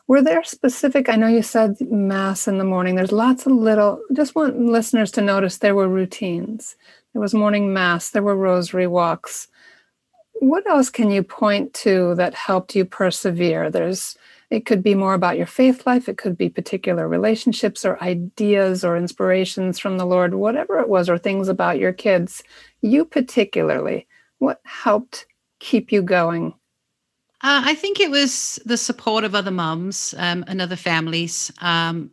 Were 0.07 0.23
there 0.23 0.43
specific, 0.45 1.09
I 1.09 1.17
know 1.17 1.27
you 1.27 1.43
said 1.43 1.77
mass 1.81 2.47
in 2.47 2.59
the 2.59 2.65
morning. 2.65 2.95
There's 2.95 3.13
lots 3.13 3.47
of 3.47 3.53
little, 3.53 4.01
just 4.13 4.35
want 4.35 4.59
listeners 4.59 5.11
to 5.13 5.21
notice 5.23 5.59
there 5.59 5.75
were 5.75 5.89
routines. 5.89 6.77
There 7.13 7.21
was 7.23 7.35
morning 7.35 7.73
mass, 7.73 8.11
there 8.11 8.23
were 8.23 8.37
rosary 8.37 8.87
walks, 8.87 9.47
what 10.41 10.69
else 10.69 10.89
can 10.89 11.11
you 11.11 11.23
point 11.23 11.73
to 11.75 12.15
that 12.15 12.35
helped 12.35 12.75
you 12.75 12.85
persevere? 12.85 13.71
There's 13.71 14.17
it 14.51 14.65
could 14.65 14.83
be 14.83 14.95
more 14.95 15.15
about 15.15 15.37
your 15.37 15.47
faith 15.47 15.87
life, 15.87 16.07
it 16.09 16.17
could 16.19 16.37
be 16.37 16.49
particular 16.49 17.09
relationships 17.09 17.83
or 17.85 18.01
ideas 18.03 18.85
or 18.85 18.97
inspirations 18.97 19.79
from 19.79 19.97
the 19.97 20.05
Lord, 20.05 20.35
whatever 20.35 20.79
it 20.79 20.89
was, 20.89 21.09
or 21.09 21.17
things 21.17 21.49
about 21.49 21.79
your 21.79 21.93
kids. 21.93 22.43
You 22.81 23.05
particularly, 23.05 24.06
what 24.39 24.61
helped 24.65 25.25
keep 25.59 25.91
you 25.91 26.01
going 26.01 26.53
uh, 27.43 27.61
I 27.65 27.75
think 27.75 27.99
it 27.99 28.09
was 28.09 28.59
the 28.65 28.77
support 28.77 29.23
of 29.23 29.35
other 29.35 29.51
mums 29.51 30.15
um, 30.17 30.43
and 30.47 30.59
other 30.59 30.75
families. 30.75 31.51
Um, 31.61 32.09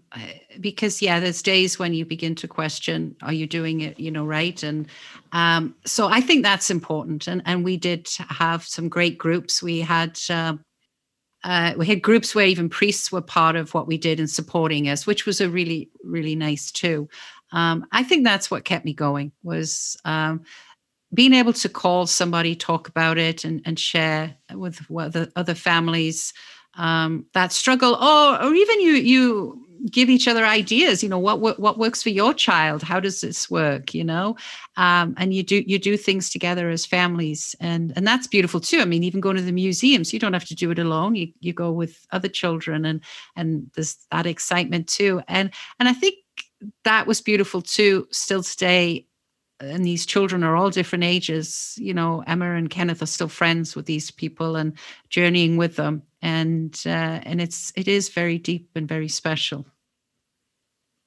because, 0.60 1.00
yeah, 1.00 1.18
there's 1.18 1.40
days 1.40 1.78
when 1.78 1.94
you 1.94 2.04
begin 2.04 2.34
to 2.36 2.46
question, 2.46 3.16
are 3.22 3.32
you 3.32 3.46
doing 3.46 3.80
it, 3.80 3.98
you 3.98 4.10
know, 4.10 4.26
right? 4.26 4.62
And 4.62 4.86
um, 5.32 5.74
so 5.86 6.08
I 6.08 6.20
think 6.20 6.44
that's 6.44 6.70
important. 6.70 7.26
And, 7.26 7.40
and 7.46 7.64
we 7.64 7.78
did 7.78 8.06
have 8.28 8.64
some 8.64 8.90
great 8.90 9.16
groups. 9.16 9.62
We 9.62 9.80
had 9.80 10.18
uh, 10.28 10.56
uh, 11.42 11.72
we 11.76 11.86
had 11.86 12.02
groups 12.02 12.34
where 12.34 12.46
even 12.46 12.68
priests 12.68 13.10
were 13.10 13.22
part 13.22 13.56
of 13.56 13.72
what 13.72 13.86
we 13.86 13.96
did 13.96 14.18
and 14.20 14.28
supporting 14.28 14.90
us, 14.90 15.06
which 15.06 15.24
was 15.24 15.40
a 15.40 15.48
really, 15.48 15.90
really 16.02 16.36
nice 16.36 16.70
too. 16.70 17.08
Um, 17.52 17.86
I 17.92 18.02
think 18.02 18.24
that's 18.24 18.50
what 18.50 18.64
kept 18.64 18.84
me 18.84 18.92
going 18.92 19.32
was 19.42 19.96
um, 20.04 20.44
being 21.14 21.32
able 21.32 21.52
to 21.52 21.68
call 21.68 22.06
somebody, 22.06 22.54
talk 22.54 22.88
about 22.88 23.18
it, 23.18 23.44
and, 23.44 23.62
and 23.64 23.78
share 23.78 24.34
with 24.52 24.76
the 24.88 25.30
other 25.36 25.54
families 25.54 26.32
um, 26.76 27.24
that 27.34 27.52
struggle, 27.52 27.94
or 27.94 28.42
or 28.42 28.54
even 28.54 28.80
you 28.80 28.92
you 28.94 29.60
give 29.90 30.08
each 30.08 30.26
other 30.26 30.44
ideas. 30.44 31.02
You 31.02 31.08
know 31.08 31.18
what 31.18 31.40
what, 31.40 31.60
what 31.60 31.78
works 31.78 32.02
for 32.02 32.10
your 32.10 32.34
child? 32.34 32.82
How 32.82 33.00
does 33.00 33.20
this 33.20 33.50
work? 33.50 33.94
You 33.94 34.04
know, 34.04 34.36
um, 34.76 35.14
and 35.16 35.32
you 35.32 35.42
do 35.42 35.62
you 35.66 35.78
do 35.78 35.96
things 35.96 36.30
together 36.30 36.70
as 36.70 36.86
families, 36.86 37.54
and 37.60 37.92
and 37.96 38.06
that's 38.06 38.26
beautiful 38.26 38.60
too. 38.60 38.80
I 38.80 38.84
mean, 38.84 39.04
even 39.04 39.20
going 39.20 39.36
to 39.36 39.42
the 39.42 39.52
museums, 39.52 40.12
you 40.12 40.18
don't 40.18 40.32
have 40.32 40.46
to 40.46 40.54
do 40.54 40.70
it 40.70 40.78
alone. 40.78 41.14
You 41.14 41.28
you 41.40 41.52
go 41.52 41.70
with 41.70 42.06
other 42.10 42.28
children, 42.28 42.84
and 42.84 43.00
and 43.36 43.70
there's 43.74 43.96
that 44.10 44.26
excitement 44.26 44.88
too. 44.88 45.22
And 45.28 45.50
and 45.78 45.88
I 45.88 45.92
think 45.92 46.16
that 46.84 47.06
was 47.06 47.20
beautiful 47.20 47.62
too. 47.62 48.08
Still 48.10 48.42
today 48.42 49.06
and 49.60 49.84
these 49.84 50.06
children 50.06 50.42
are 50.42 50.56
all 50.56 50.70
different 50.70 51.04
ages. 51.04 51.74
You 51.78 51.94
know, 51.94 52.22
Emma 52.26 52.52
and 52.52 52.70
Kenneth 52.70 53.02
are 53.02 53.06
still 53.06 53.28
friends 53.28 53.76
with 53.76 53.86
these 53.86 54.10
people 54.10 54.56
and 54.56 54.72
journeying 55.10 55.56
with 55.56 55.76
them, 55.76 56.02
and 56.22 56.80
uh, 56.86 57.20
and 57.22 57.40
it's 57.40 57.72
it 57.76 57.88
is 57.88 58.08
very 58.08 58.38
deep 58.38 58.70
and 58.74 58.88
very 58.88 59.08
special. 59.08 59.66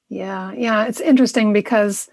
Yeah, 0.08 0.52
yeah, 0.52 0.86
it's 0.86 1.00
interesting 1.00 1.52
because 1.52 2.08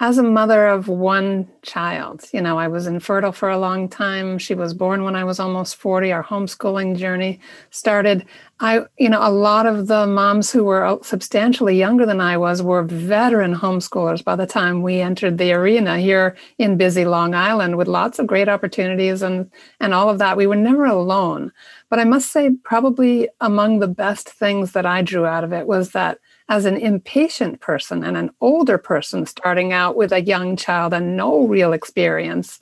as 0.00 0.16
a 0.16 0.22
mother 0.22 0.68
of 0.68 0.86
one 0.86 1.48
child, 1.62 2.24
you 2.32 2.40
know, 2.40 2.56
I 2.56 2.68
was 2.68 2.86
infertile 2.86 3.32
for 3.32 3.50
a 3.50 3.58
long 3.58 3.88
time. 3.88 4.38
She 4.38 4.54
was 4.54 4.72
born 4.72 5.02
when 5.02 5.16
I 5.16 5.24
was 5.24 5.40
almost 5.40 5.74
40. 5.74 6.12
Our 6.12 6.22
homeschooling 6.22 6.96
journey 6.96 7.40
started. 7.70 8.24
I, 8.60 8.82
you 8.96 9.08
know, 9.08 9.20
a 9.20 9.30
lot 9.30 9.66
of 9.66 9.88
the 9.88 10.06
moms 10.06 10.52
who 10.52 10.62
were 10.62 10.84
uh, 10.84 10.98
substantially 11.02 11.76
younger 11.76 12.06
than 12.06 12.20
I 12.20 12.36
was 12.36 12.62
were 12.62 12.84
veteran 12.84 13.56
homeschoolers 13.56 14.22
by 14.22 14.36
the 14.36 14.46
time 14.46 14.82
we 14.82 15.00
entered 15.00 15.36
the 15.36 15.52
arena 15.52 15.98
here 15.98 16.36
in 16.58 16.76
busy 16.76 17.04
Long 17.04 17.34
Island 17.34 17.76
with 17.76 17.88
lots 17.88 18.20
of 18.20 18.28
great 18.28 18.48
opportunities 18.48 19.20
and 19.20 19.50
and 19.80 19.94
all 19.94 20.08
of 20.08 20.18
that. 20.18 20.36
We 20.36 20.46
were 20.46 20.56
never 20.56 20.84
alone. 20.84 21.50
But 21.90 21.98
I 21.98 22.04
must 22.04 22.30
say 22.30 22.50
probably 22.62 23.28
among 23.40 23.80
the 23.80 23.88
best 23.88 24.28
things 24.28 24.72
that 24.72 24.86
I 24.86 25.02
drew 25.02 25.26
out 25.26 25.42
of 25.42 25.52
it 25.52 25.66
was 25.66 25.90
that 25.90 26.18
as 26.48 26.64
an 26.64 26.76
impatient 26.76 27.60
person 27.60 28.02
and 28.04 28.16
an 28.16 28.30
older 28.40 28.78
person 28.78 29.26
starting 29.26 29.72
out 29.72 29.96
with 29.96 30.12
a 30.12 30.22
young 30.22 30.56
child 30.56 30.94
and 30.94 31.16
no 31.16 31.46
real 31.46 31.72
experience, 31.72 32.60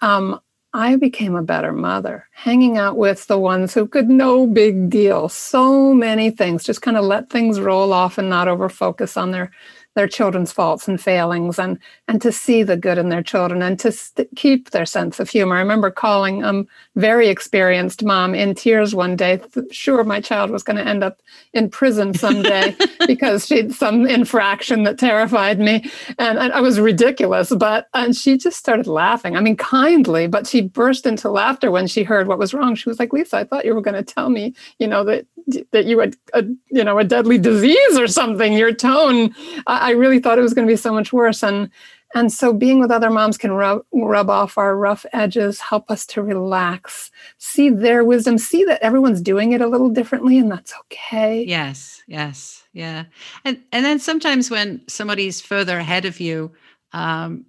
um, 0.00 0.40
I 0.72 0.96
became 0.96 1.36
a 1.36 1.42
better 1.42 1.72
mother, 1.72 2.26
hanging 2.32 2.78
out 2.78 2.96
with 2.96 3.28
the 3.28 3.38
ones 3.38 3.74
who 3.74 3.86
could 3.86 4.08
no 4.08 4.44
big 4.46 4.90
deal, 4.90 5.28
so 5.28 5.94
many 5.94 6.30
things, 6.30 6.64
just 6.64 6.82
kind 6.82 6.96
of 6.96 7.04
let 7.04 7.30
things 7.30 7.60
roll 7.60 7.92
off 7.92 8.18
and 8.18 8.28
not 8.28 8.48
over 8.48 8.68
focus 8.68 9.16
on 9.16 9.30
their 9.30 9.52
their 9.94 10.08
children's 10.08 10.52
faults 10.52 10.88
and 10.88 11.00
failings 11.00 11.58
and 11.58 11.78
and 12.08 12.20
to 12.22 12.32
see 12.32 12.62
the 12.62 12.76
good 12.76 12.98
in 12.98 13.08
their 13.08 13.22
children 13.22 13.62
and 13.62 13.78
to 13.80 13.92
st- 13.92 14.28
keep 14.36 14.70
their 14.70 14.86
sense 14.86 15.20
of 15.20 15.30
humor. 15.30 15.56
I 15.56 15.60
remember 15.60 15.90
calling 15.90 16.42
a 16.42 16.48
um, 16.48 16.68
very 16.96 17.28
experienced 17.28 18.04
mom 18.04 18.34
in 18.34 18.54
tears 18.54 18.94
one 18.94 19.16
day, 19.16 19.38
th- 19.38 19.74
sure 19.74 20.04
my 20.04 20.20
child 20.20 20.50
was 20.50 20.62
going 20.62 20.76
to 20.76 20.86
end 20.86 21.02
up 21.02 21.20
in 21.52 21.68
prison 21.68 22.14
someday 22.14 22.76
because 23.06 23.46
she'd 23.46 23.74
some 23.74 24.06
infraction 24.06 24.84
that 24.84 24.98
terrified 24.98 25.58
me, 25.58 25.90
and, 26.18 26.38
and 26.38 26.52
I 26.52 26.60
was 26.60 26.78
ridiculous. 26.80 27.52
But 27.54 27.88
and 27.94 28.14
she 28.16 28.36
just 28.36 28.58
started 28.58 28.86
laughing. 28.86 29.36
I 29.36 29.40
mean, 29.40 29.56
kindly, 29.56 30.26
but 30.26 30.46
she 30.46 30.60
burst 30.60 31.06
into 31.06 31.30
laughter 31.30 31.70
when 31.70 31.86
she 31.86 32.02
heard 32.02 32.26
what 32.26 32.38
was 32.38 32.54
wrong. 32.54 32.74
She 32.74 32.88
was 32.88 32.98
like, 32.98 33.12
"Lisa, 33.12 33.38
I 33.38 33.44
thought 33.44 33.64
you 33.64 33.74
were 33.74 33.80
going 33.80 34.02
to 34.02 34.14
tell 34.14 34.28
me, 34.28 34.54
you 34.78 34.86
know, 34.86 35.04
that 35.04 35.26
that 35.72 35.84
you 35.84 35.98
had 35.98 36.16
a 36.32 36.44
you 36.70 36.84
know 36.84 36.98
a 36.98 37.04
deadly 37.04 37.38
disease 37.38 37.98
or 37.98 38.06
something." 38.08 38.52
Your 38.52 38.72
tone. 38.72 39.34
I, 39.66 39.88
I 39.88 39.90
really 39.92 40.18
thought 40.18 40.38
it 40.38 40.42
was 40.42 40.54
going 40.54 40.66
to 40.66 40.72
be 40.72 40.76
so 40.76 40.92
much 40.92 41.12
worse. 41.12 41.42
And 41.42 41.70
and 42.14 42.32
so 42.32 42.52
being 42.52 42.78
with 42.78 42.92
other 42.92 43.10
moms 43.10 43.36
can 43.36 43.52
rub, 43.52 43.84
rub 43.92 44.30
off 44.30 44.56
our 44.56 44.76
rough 44.76 45.04
edges, 45.12 45.60
help 45.60 45.90
us 45.90 46.06
to 46.06 46.22
relax, 46.22 47.10
see 47.38 47.68
their 47.70 48.04
wisdom, 48.04 48.38
see 48.38 48.64
that 48.64 48.80
everyone's 48.82 49.20
doing 49.20 49.52
it 49.52 49.60
a 49.60 49.66
little 49.66 49.88
differently, 49.88 50.38
and 50.38 50.50
that's 50.50 50.72
okay. 50.82 51.44
Yes, 51.44 52.02
yes, 52.06 52.64
yeah. 52.72 53.04
And 53.44 53.60
and 53.72 53.84
then 53.84 53.98
sometimes 53.98 54.48
when 54.48 54.80
somebody's 54.86 55.40
further 55.40 55.78
ahead 55.78 56.04
of 56.04 56.20
you, 56.20 56.52
um, 56.92 57.46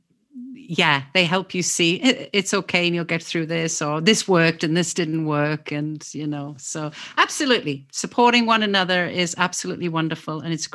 yeah, 0.53 1.03
they 1.13 1.25
help 1.25 1.53
you 1.53 1.63
see 1.63 1.95
it, 1.95 2.29
it's 2.33 2.53
okay 2.53 2.85
and 2.85 2.95
you'll 2.95 3.05
get 3.05 3.23
through 3.23 3.45
this, 3.45 3.81
or 3.81 4.01
this 4.01 4.27
worked 4.27 4.63
and 4.63 4.75
this 4.75 4.93
didn't 4.93 5.25
work. 5.25 5.71
And, 5.71 6.05
you 6.13 6.27
know, 6.27 6.55
so 6.57 6.91
absolutely 7.17 7.87
supporting 7.91 8.45
one 8.45 8.63
another 8.63 9.05
is 9.05 9.35
absolutely 9.37 9.89
wonderful. 9.89 10.41
And 10.41 10.53
it's 10.53 10.69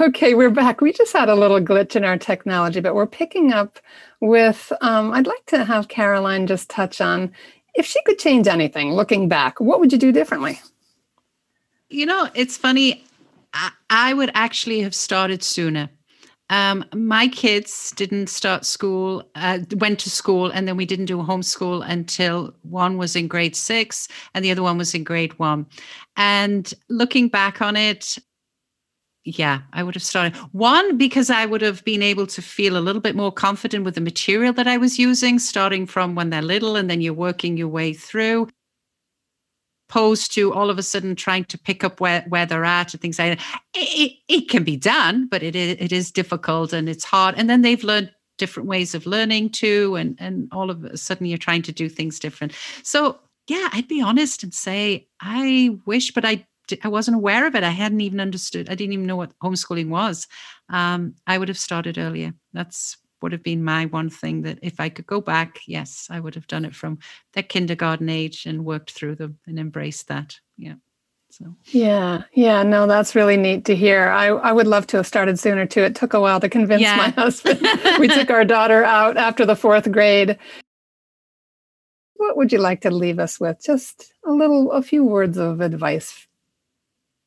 Okay, 0.00 0.34
we're 0.34 0.50
back. 0.50 0.80
We 0.80 0.92
just 0.92 1.12
had 1.12 1.28
a 1.28 1.36
little 1.36 1.60
glitch 1.60 1.94
in 1.94 2.04
our 2.04 2.18
technology, 2.18 2.80
but 2.80 2.96
we're 2.96 3.06
picking 3.06 3.52
up 3.52 3.78
with. 4.20 4.72
Um, 4.80 5.12
I'd 5.12 5.28
like 5.28 5.46
to 5.46 5.64
have 5.64 5.86
Caroline 5.86 6.48
just 6.48 6.68
touch 6.68 7.00
on 7.00 7.30
if 7.74 7.86
she 7.86 8.00
could 8.02 8.18
change 8.18 8.46
anything 8.46 8.92
looking 8.92 9.28
back, 9.28 9.60
what 9.60 9.80
would 9.80 9.92
you 9.92 9.98
do 9.98 10.12
differently? 10.12 10.60
You 11.90 12.06
know, 12.06 12.28
it's 12.34 12.56
funny. 12.56 13.04
I, 13.52 13.70
I 13.90 14.14
would 14.14 14.30
actually 14.34 14.80
have 14.80 14.94
started 14.94 15.42
sooner. 15.42 15.90
Um, 16.50 16.84
my 16.94 17.28
kids 17.28 17.92
didn't 17.96 18.28
start 18.28 18.66
school, 18.66 19.28
uh, 19.34 19.60
went 19.76 19.98
to 20.00 20.10
school, 20.10 20.50
and 20.50 20.68
then 20.68 20.76
we 20.76 20.84
didn't 20.84 21.06
do 21.06 21.18
homeschool 21.18 21.82
until 21.88 22.54
one 22.62 22.98
was 22.98 23.16
in 23.16 23.28
grade 23.28 23.56
six 23.56 24.08
and 24.34 24.44
the 24.44 24.50
other 24.50 24.62
one 24.62 24.76
was 24.76 24.94
in 24.94 25.04
grade 25.04 25.38
one. 25.38 25.66
And 26.16 26.72
looking 26.90 27.28
back 27.28 27.62
on 27.62 27.76
it, 27.76 28.18
yeah, 29.24 29.60
I 29.72 29.82
would 29.82 29.94
have 29.94 30.02
started. 30.02 30.36
One, 30.52 30.98
because 30.98 31.30
I 31.30 31.46
would 31.46 31.62
have 31.62 31.82
been 31.84 32.02
able 32.02 32.26
to 32.26 32.42
feel 32.42 32.76
a 32.76 32.80
little 32.80 33.00
bit 33.00 33.16
more 33.16 33.32
confident 33.32 33.84
with 33.84 33.94
the 33.94 34.02
material 34.02 34.52
that 34.52 34.66
I 34.66 34.76
was 34.76 34.98
using, 34.98 35.38
starting 35.38 35.86
from 35.86 36.14
when 36.14 36.28
they're 36.28 36.42
little 36.42 36.76
and 36.76 36.90
then 36.90 37.00
you're 37.00 37.14
working 37.14 37.56
your 37.56 37.68
way 37.68 37.94
through, 37.94 38.48
opposed 39.88 40.32
to 40.34 40.52
all 40.52 40.70
of 40.70 40.78
a 40.78 40.82
sudden 40.82 41.14
trying 41.14 41.44
to 41.44 41.58
pick 41.58 41.84
up 41.84 42.00
where, 42.00 42.22
where 42.28 42.46
they're 42.46 42.64
at 42.64 42.94
and 42.94 43.00
things 43.00 43.18
like 43.18 43.38
that. 43.38 43.62
It, 43.74 44.12
it, 44.28 44.48
can 44.48 44.64
be 44.64 44.76
done, 44.76 45.26
but 45.26 45.42
it 45.42 45.54
is, 45.54 45.76
it 45.78 45.92
is 45.92 46.10
difficult 46.10 46.72
and 46.72 46.88
it's 46.88 47.04
hard. 47.04 47.34
And 47.36 47.48
then 47.48 47.62
they've 47.62 47.84
learned 47.84 48.12
different 48.38 48.68
ways 48.68 48.94
of 48.94 49.06
learning 49.06 49.50
too. 49.50 49.96
And, 49.96 50.16
and 50.18 50.48
all 50.52 50.70
of 50.70 50.84
a 50.84 50.96
sudden 50.96 51.26
you're 51.26 51.38
trying 51.38 51.62
to 51.62 51.72
do 51.72 51.88
things 51.88 52.18
different. 52.18 52.52
So, 52.82 53.18
yeah, 53.46 53.68
I'd 53.72 53.88
be 53.88 54.00
honest 54.00 54.42
and 54.42 54.54
say, 54.54 55.06
I 55.20 55.78
wish, 55.86 56.12
but 56.12 56.24
I 56.24 56.46
I 56.82 56.88
wasn't 56.88 57.16
aware 57.16 57.46
of 57.46 57.54
it. 57.54 57.62
I 57.62 57.68
hadn't 57.68 58.00
even 58.00 58.20
understood. 58.20 58.70
I 58.70 58.74
didn't 58.74 58.94
even 58.94 59.04
know 59.04 59.16
what 59.16 59.38
homeschooling 59.40 59.88
was. 59.90 60.26
Um, 60.70 61.14
I 61.26 61.36
would 61.36 61.48
have 61.48 61.58
started 61.58 61.98
earlier. 61.98 62.32
That's 62.54 62.96
would 63.24 63.32
have 63.32 63.42
been 63.42 63.64
my 63.64 63.86
one 63.86 64.10
thing 64.10 64.42
that 64.42 64.58
if 64.60 64.78
I 64.78 64.90
could 64.90 65.06
go 65.06 65.18
back, 65.18 65.60
yes, 65.66 66.08
I 66.10 66.20
would 66.20 66.34
have 66.34 66.46
done 66.46 66.66
it 66.66 66.74
from 66.74 66.98
that 67.32 67.48
kindergarten 67.48 68.10
age 68.10 68.44
and 68.44 68.66
worked 68.66 68.90
through 68.90 69.14
them 69.14 69.38
and 69.46 69.58
embraced 69.58 70.08
that. 70.08 70.38
Yeah. 70.58 70.74
So 71.30 71.56
yeah, 71.64 72.24
yeah, 72.34 72.62
no, 72.62 72.86
that's 72.86 73.14
really 73.14 73.38
neat 73.38 73.64
to 73.64 73.74
hear. 73.74 74.08
I, 74.08 74.26
I 74.26 74.52
would 74.52 74.66
love 74.66 74.86
to 74.88 74.98
have 74.98 75.06
started 75.06 75.38
sooner 75.38 75.64
too. 75.64 75.80
It 75.80 75.94
took 75.94 76.12
a 76.12 76.20
while 76.20 76.38
to 76.38 76.50
convince 76.50 76.82
yeah. 76.82 76.96
my 76.96 77.08
husband. 77.08 77.66
we 77.98 78.08
took 78.08 78.28
our 78.28 78.44
daughter 78.44 78.84
out 78.84 79.16
after 79.16 79.46
the 79.46 79.56
fourth 79.56 79.90
grade. 79.90 80.38
What 82.16 82.36
would 82.36 82.52
you 82.52 82.58
like 82.58 82.82
to 82.82 82.90
leave 82.90 83.18
us 83.18 83.40
with? 83.40 83.64
Just 83.64 84.12
a 84.26 84.32
little, 84.32 84.70
a 84.70 84.82
few 84.82 85.02
words 85.02 85.38
of 85.38 85.62
advice 85.62 86.26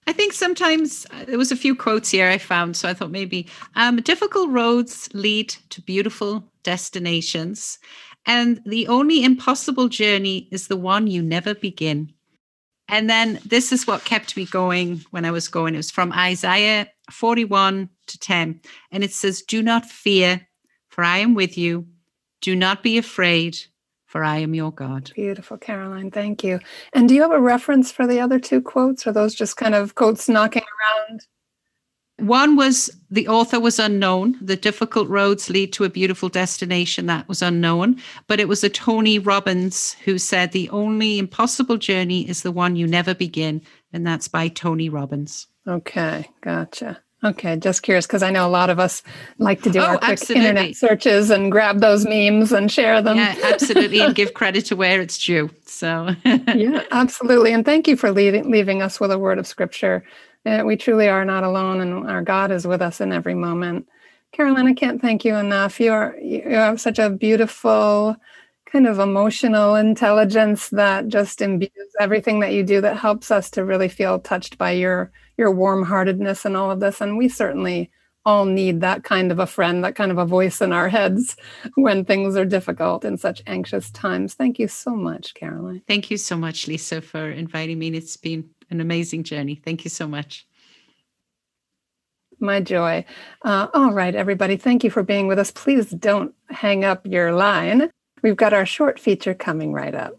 I 0.08 0.14
think 0.14 0.32
sometimes 0.32 1.06
uh, 1.12 1.26
there 1.26 1.38
was 1.38 1.52
a 1.52 1.58
few 1.58 1.76
quotes 1.76 2.10
here 2.10 2.30
I 2.30 2.38
found, 2.38 2.78
so 2.78 2.88
I 2.88 2.94
thought 2.94 3.12
maybe 3.12 3.46
um, 3.76 3.98
difficult 3.98 4.50
roads 4.50 5.10
lead 5.14 5.50
to 5.70 5.82
beautiful 5.82 6.50
destinations, 6.64 7.78
and 8.26 8.62
the 8.66 8.88
only 8.88 9.24
impossible 9.24 9.90
journey 9.90 10.48
is 10.50 10.68
the 10.68 10.78
one 10.78 11.08
you 11.08 11.22
never 11.22 11.54
begin. 11.54 12.14
And 12.88 13.10
then 13.10 13.40
this 13.46 13.74
is 13.74 13.86
what 13.86 14.06
kept 14.06 14.38
me 14.38 14.46
going 14.46 15.04
when 15.12 15.26
I 15.26 15.32
was 15.32 15.50
going. 15.50 15.74
It 15.74 15.78
was 15.78 15.92
from 15.92 16.14
Isaiah 16.14 16.88
41 17.12 17.90
to 18.08 18.20
10, 18.20 18.62
and 18.92 19.04
it 19.04 19.12
says, 19.12 19.42
"Do 19.42 19.62
not 19.62 19.86
fear, 19.86 20.48
for 20.88 21.04
I 21.04 21.18
am 21.18 21.34
with 21.34 21.58
you. 21.58 21.86
Do 22.40 22.56
not 22.56 22.82
be 22.82 22.98
afraid, 22.98 23.58
for 24.08 24.24
I 24.24 24.38
am 24.38 24.56
your 24.56 24.72
God. 24.72 25.12
Beautiful, 25.14 25.58
Caroline. 25.58 26.10
Thank 26.10 26.44
you. 26.44 26.60
And 26.94 27.08
do 27.08 27.14
you 27.14 27.22
have 27.22 27.32
a 27.32 27.40
reference 27.40 27.92
for 27.92 28.08
the 28.08 28.20
other 28.20 28.40
two 28.40 28.62
quotes? 28.62 29.06
Are 29.06 29.12
those 29.12 29.36
just 29.36 29.58
kind 29.58 29.76
of 29.76 29.96
quotes 29.96 30.28
knocking 30.28 30.64
around? 30.64 31.22
One 32.20 32.56
was 32.56 32.90
the 33.12 33.28
author 33.28 33.60
was 33.60 33.78
unknown. 33.78 34.38
The 34.42 34.56
difficult 34.56 35.08
roads 35.08 35.52
lead 35.52 35.72
to 35.74 35.84
a 35.84 35.90
beautiful 35.90 36.30
destination. 36.30 37.06
That 37.06 37.28
was 37.28 37.44
unknown. 37.44 38.02
But 38.26 38.40
it 38.40 38.48
was 38.48 38.64
a 38.64 38.70
Tony 38.70 39.20
Robbins 39.20 39.94
who 40.06 40.18
said 40.18 40.52
the 40.52 40.70
only 40.70 41.20
impossible 41.20 41.78
journey 41.78 42.28
is 42.28 42.42
the 42.42 42.52
one 42.52 42.76
you 42.76 42.88
never 42.88 43.14
begin. 43.14 43.62
And 43.94 44.08
that's 44.08 44.28
by 44.28 44.48
Tony 44.48 44.90
Robbins. 44.90 45.46
Okay, 45.68 46.28
gotcha. 46.42 47.04
Okay, 47.24 47.56
just 47.58 47.82
curious 47.82 48.06
because 48.06 48.22
I 48.22 48.30
know 48.30 48.48
a 48.48 48.50
lot 48.50 48.70
of 48.70 48.80
us 48.80 49.02
like 49.40 49.64
to 49.64 49.72
do 49.72 49.80
oh, 49.80 49.86
our 49.86 49.98
quick 49.98 50.12
absolutely. 50.12 50.48
internet 50.48 50.76
searches 50.76 51.32
and 51.32 51.52
grab 51.52 51.80
those 51.80 52.06
memes 52.06 52.52
and 52.52 52.72
share 52.72 53.02
them. 53.02 53.18
Yeah, 53.18 53.36
absolutely, 53.44 54.02
and 54.02 54.14
give 54.14 54.34
credit 54.36 54.66
to 54.66 54.76
where 54.76 55.02
it's 55.02 55.18
due. 55.18 55.50
So, 55.66 56.16
yeah, 56.26 56.84
absolutely. 56.92 57.54
And 57.54 57.66
thank 57.66 57.88
you 57.88 57.98
for 57.98 58.12
leaving, 58.12 58.52
leaving 58.52 58.84
us 58.84 59.00
with 59.00 59.12
a 59.12 59.18
word 59.18 59.40
of 59.40 59.48
scripture. 59.48 60.04
Uh, 60.46 60.62
we 60.64 60.78
truly 60.78 61.10
are 61.10 61.26
not 61.26 61.44
alone, 61.44 61.82
and 61.82 62.08
our 62.08 62.22
God 62.22 62.52
is 62.52 62.68
with 62.68 62.84
us 62.84 63.02
in 63.02 63.12
every 63.12 63.36
moment. 63.36 63.88
Caroline, 64.32 64.68
I 64.68 64.74
can't 64.74 65.02
thank 65.02 65.26
you 65.26 65.36
enough. 65.36 65.80
You 65.80 65.94
are 65.94 66.16
you 66.22 66.44
have 66.50 66.80
such 66.80 67.00
a 67.00 67.10
beautiful 67.10 68.16
kind 68.72 68.88
of 68.88 69.00
emotional 69.00 69.76
intelligence 69.76 70.70
that 70.70 71.08
just 71.08 71.42
imbues 71.42 71.72
everything 72.00 72.40
that 72.42 72.54
you 72.54 72.64
do 72.64 72.82
that 72.82 72.98
helps 72.98 73.32
us 73.32 73.50
to 73.50 73.64
really 73.64 73.88
feel 73.88 74.20
touched 74.20 74.58
by 74.58 74.72
your 74.72 75.12
your 75.38 75.52
warm-heartedness 75.52 76.46
and 76.46 76.58
all 76.58 76.70
of 76.72 76.80
this 76.80 77.02
and 77.02 77.18
we 77.18 77.30
certainly 77.30 77.90
all 78.26 78.44
need 78.44 78.82
that 78.82 79.04
kind 79.04 79.32
of 79.32 79.40
a 79.40 79.48
friend 79.48 79.84
that 79.84 79.96
kind 79.96 80.12
of 80.12 80.18
a 80.18 80.26
voice 80.26 80.62
in 80.62 80.74
our 80.74 80.90
heads 80.90 81.38
when 81.76 82.04
things 82.04 82.36
are 82.36 82.46
difficult 82.46 83.06
in 83.06 83.18
such 83.18 83.42
anxious 83.48 83.90
times 83.92 84.34
thank 84.34 84.60
you 84.60 84.68
so 84.68 84.92
much 84.96 85.34
caroline 85.34 85.82
thank 85.88 86.12
you 86.12 86.18
so 86.18 86.36
much 86.36 86.68
lisa 86.68 87.02
for 87.02 87.30
inviting 87.32 87.80
me 87.80 87.88
it's 87.90 88.18
been 88.18 88.50
an 88.70 88.82
amazing 88.82 89.24
journey 89.24 89.56
thank 89.56 89.84
you 89.84 89.90
so 89.90 90.08
much 90.08 90.46
my 92.40 92.62
joy. 92.62 93.04
Uh, 93.42 93.66
all 93.74 93.94
right, 93.94 94.14
everybody, 94.14 94.58
thank 94.58 94.84
you 94.84 94.92
for 94.92 95.02
being 95.02 95.26
with 95.26 95.40
us. 95.40 95.50
Please 95.50 95.90
don't 95.90 96.36
hang 96.50 96.86
up 96.86 97.04
your 97.04 97.32
line. 97.32 97.90
We've 98.24 98.36
got 98.36 98.54
our 98.54 98.66
short 98.66 99.00
feature 99.00 99.34
coming 99.34 99.74
right 99.74 99.94
up. 99.94 100.18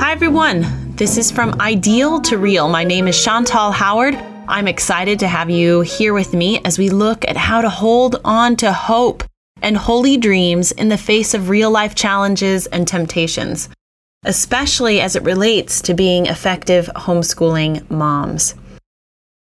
Hi, 0.00 0.12
everyone. 0.12 0.64
This 0.96 1.18
is 1.18 1.30
from 1.30 1.60
Ideal 1.60 2.20
to 2.22 2.38
Real. 2.38 2.68
My 2.68 2.82
name 2.82 3.06
is 3.08 3.22
Chantal 3.22 3.72
Howard. 3.72 4.14
I'm 4.48 4.66
excited 4.66 5.18
to 5.18 5.28
have 5.28 5.50
you 5.50 5.82
here 5.82 6.14
with 6.14 6.32
me 6.32 6.60
as 6.64 6.78
we 6.78 6.88
look 6.88 7.28
at 7.28 7.36
how 7.36 7.60
to 7.60 7.68
hold 7.68 8.20
on 8.24 8.56
to 8.56 8.72
hope 8.72 9.22
and 9.60 9.76
holy 9.76 10.16
dreams 10.16 10.72
in 10.72 10.88
the 10.88 10.96
face 10.96 11.34
of 11.34 11.50
real 11.50 11.70
life 11.70 11.94
challenges 11.94 12.66
and 12.68 12.88
temptations 12.88 13.68
especially 14.24 15.00
as 15.00 15.16
it 15.16 15.22
relates 15.22 15.80
to 15.82 15.94
being 15.94 16.26
effective 16.26 16.90
homeschooling 16.96 17.88
moms. 17.90 18.54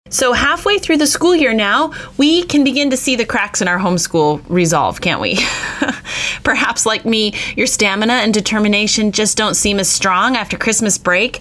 So, 0.08 0.34
halfway 0.34 0.78
through 0.78 0.98
the 0.98 1.06
school 1.06 1.34
year 1.34 1.54
now, 1.54 1.92
we 2.18 2.42
can 2.42 2.64
begin 2.64 2.90
to 2.90 2.98
see 2.98 3.16
the 3.16 3.24
cracks 3.24 3.62
in 3.62 3.68
our 3.68 3.78
homeschool 3.78 4.42
resolve, 4.46 5.00
can't 5.00 5.22
we? 5.22 5.36
Perhaps, 6.44 6.84
like 6.84 7.06
me, 7.06 7.34
your 7.56 7.66
stamina 7.66 8.14
and 8.14 8.34
determination 8.34 9.12
just 9.12 9.38
don't 9.38 9.54
seem 9.54 9.78
as 9.78 9.88
strong 9.88 10.36
after 10.36 10.58
Christmas 10.58 10.98
break. 10.98 11.40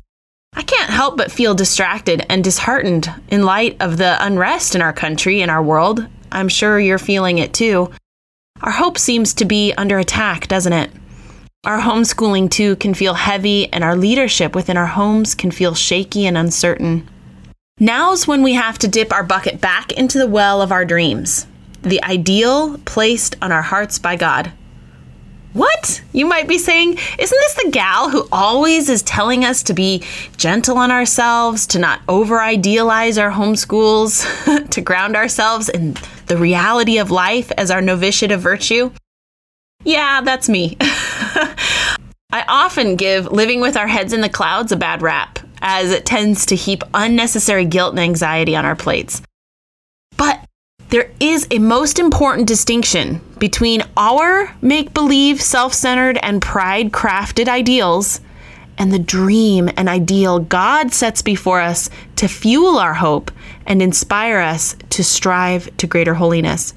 I 0.54 0.64
can't 0.64 0.90
help 0.90 1.18
but 1.18 1.32
feel 1.32 1.54
distracted 1.54 2.26
and 2.30 2.44
disheartened 2.44 3.14
in 3.28 3.44
light 3.44 3.76
of 3.82 3.98
the 3.98 4.18
unrest 4.26 4.74
in 4.74 4.82
our 4.82 4.94
country 4.94 5.42
and 5.42 5.52
our 5.52 5.64
world. 5.64 6.08
I'm 6.32 6.50
sure 6.50 6.80
you're 6.80 6.98
feeling 6.98 7.40
it 7.40 7.54
too. 7.54 7.92
our 8.62 8.72
hope 8.72 8.98
seems 8.98 9.34
to 9.34 9.46
be 9.46 9.74
under 9.74 10.00
attack, 10.00 10.48
doesn't 10.48 10.74
it? 10.74 10.92
Our 11.64 11.82
homeschooling 11.82 12.50
too 12.50 12.76
can 12.78 12.96
feel 12.96 13.14
heavy, 13.14 13.72
and 13.72 13.84
our 13.84 13.96
leadership 13.96 14.56
within 14.56 14.78
our 14.78 14.88
homes 14.88 15.36
can 15.36 15.52
feel 15.52 15.76
shaky 15.76 16.26
and 16.26 16.36
uncertain. 16.36 17.08
Now's 17.80 18.26
when 18.26 18.42
we 18.42 18.54
have 18.54 18.80
to 18.80 18.88
dip 18.88 19.14
our 19.14 19.22
bucket 19.22 19.62
back 19.62 19.92
into 19.92 20.18
the 20.18 20.26
well 20.26 20.64
of 20.64 20.72
our 20.72 20.86
dreams, 20.86 21.46
the 21.84 22.04
ideal 22.04 22.80
placed 22.86 23.36
on 23.44 23.52
our 23.52 23.62
hearts 23.62 24.00
by 24.00 24.16
God. 24.16 24.52
What? 25.54 26.02
You 26.14 26.26
might 26.26 26.48
be 26.48 26.58
saying, 26.58 26.98
isn't 27.20 27.40
this 27.42 27.64
the 27.64 27.70
gal 27.70 28.10
who 28.10 28.28
always 28.32 28.90
is 28.90 29.04
telling 29.04 29.46
us 29.46 29.62
to 29.64 29.76
be 29.76 30.04
gentle 30.38 30.80
on 30.80 30.90
ourselves, 30.90 31.68
to 31.68 31.78
not 31.78 32.02
over 32.08 32.42
idealize 32.42 33.20
our 33.20 33.32
homeschools, 33.32 34.26
to 34.72 34.82
ground 34.82 35.16
ourselves 35.16 35.70
in 35.70 35.96
the 36.26 36.38
reality 36.38 36.98
of 36.98 37.12
life 37.12 37.52
as 37.56 37.70
our 37.70 37.84
novitiate 37.84 38.32
of 38.32 38.42
virtue? 38.42 38.90
Yeah, 39.84 40.22
that's 40.22 40.50
me. 40.50 40.78
I 40.82 42.46
often 42.48 42.96
give 42.96 43.32
living 43.32 43.62
with 43.62 43.76
our 43.76 43.88
heads 43.88 44.14
in 44.14 44.22
the 44.22 44.30
clouds 44.30 44.72
a 44.72 44.78
bad 44.78 45.02
rap, 45.02 45.40
as 45.62 45.92
it 45.92 46.06
tends 46.06 46.46
to 46.48 46.56
heap 46.56 46.84
unnecessary 46.94 47.66
guilt 47.66 47.92
and 47.92 48.00
anxiety 48.00 48.56
on 48.56 48.66
our 48.66 48.76
plates. 48.76 49.22
But 50.18 50.46
there 50.90 51.12
is 51.20 51.48
a 51.52 51.60
most 51.60 52.00
important 52.00 52.48
distinction 52.48 53.22
between 53.40 53.84
our 53.98 54.54
make 54.62 54.94
believe, 54.94 55.42
self 55.42 55.74
centered, 55.74 56.18
and 56.22 56.42
pride 56.42 56.92
crafted 56.92 57.48
ideals 57.48 58.22
and 58.78 58.92
the 58.92 59.00
dream 59.00 59.70
and 59.78 59.88
ideal 59.88 60.40
God 60.40 60.94
sets 60.94 61.22
before 61.22 61.62
us 61.62 61.90
to 62.16 62.28
fuel 62.28 62.78
our 62.78 62.94
hope 62.94 63.32
and 63.66 63.82
inspire 63.82 64.40
us 64.40 64.76
to 64.90 65.04
strive 65.04 65.76
to 65.78 65.88
greater 65.88 66.14
holiness. 66.14 66.74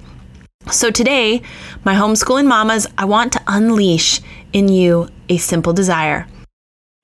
So, 0.71 0.91
today, 0.91 1.43
my 1.85 1.95
homeschooling 1.95 2.47
mamas, 2.47 2.87
I 2.97 3.05
want 3.05 3.35
to 3.35 3.43
unleash 3.47 4.23
in 4.55 4.69
you 4.69 5.09
a 5.29 5.37
simple 5.37 5.75
desire. 5.75 6.27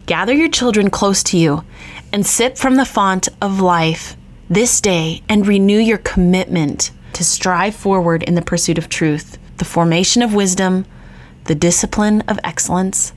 Gather 0.06 0.32
your 0.32 0.48
children 0.48 0.88
close 0.88 1.22
to 1.24 1.36
you 1.36 1.62
and 2.10 2.26
sip 2.26 2.56
from 2.56 2.76
the 2.76 2.86
font 2.86 3.28
of 3.42 3.60
life 3.60 4.16
this 4.48 4.80
day 4.80 5.22
and 5.28 5.46
renew 5.46 5.78
your 5.78 5.98
commitment 5.98 6.90
to 7.12 7.22
strive 7.22 7.74
forward 7.74 8.22
in 8.22 8.34
the 8.34 8.42
pursuit 8.42 8.78
of 8.78 8.88
truth, 8.88 9.38
the 9.58 9.64
formation 9.66 10.22
of 10.22 10.34
wisdom, 10.34 10.86
the 11.44 11.54
discipline 11.54 12.22
of 12.22 12.40
excellence. 12.42 13.12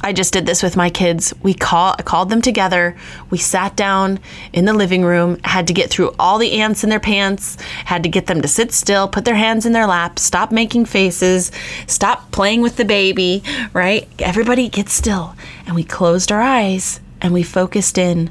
I 0.00 0.12
just 0.12 0.32
did 0.32 0.46
this 0.46 0.62
with 0.62 0.76
my 0.76 0.90
kids. 0.90 1.34
We 1.42 1.54
call, 1.54 1.94
I 1.98 2.02
called 2.02 2.28
them 2.28 2.42
together. 2.42 2.96
We 3.30 3.38
sat 3.38 3.76
down 3.76 4.20
in 4.52 4.64
the 4.64 4.74
living 4.74 5.04
room, 5.04 5.38
had 5.42 5.66
to 5.68 5.72
get 5.72 5.90
through 5.90 6.14
all 6.18 6.38
the 6.38 6.60
ants 6.60 6.84
in 6.84 6.90
their 6.90 7.00
pants, 7.00 7.56
had 7.84 8.02
to 8.02 8.08
get 8.08 8.26
them 8.26 8.42
to 8.42 8.48
sit 8.48 8.72
still, 8.72 9.08
put 9.08 9.24
their 9.24 9.34
hands 9.34 9.66
in 9.66 9.72
their 9.72 9.86
lap, 9.86 10.18
stop 10.18 10.52
making 10.52 10.84
faces, 10.84 11.50
stop 11.86 12.30
playing 12.30 12.60
with 12.60 12.76
the 12.76 12.84
baby, 12.84 13.42
right? 13.72 14.08
Everybody 14.18 14.68
get 14.68 14.88
still. 14.88 15.34
And 15.66 15.74
we 15.74 15.84
closed 15.84 16.30
our 16.30 16.42
eyes 16.42 17.00
and 17.20 17.32
we 17.32 17.42
focused 17.42 17.98
in 17.98 18.30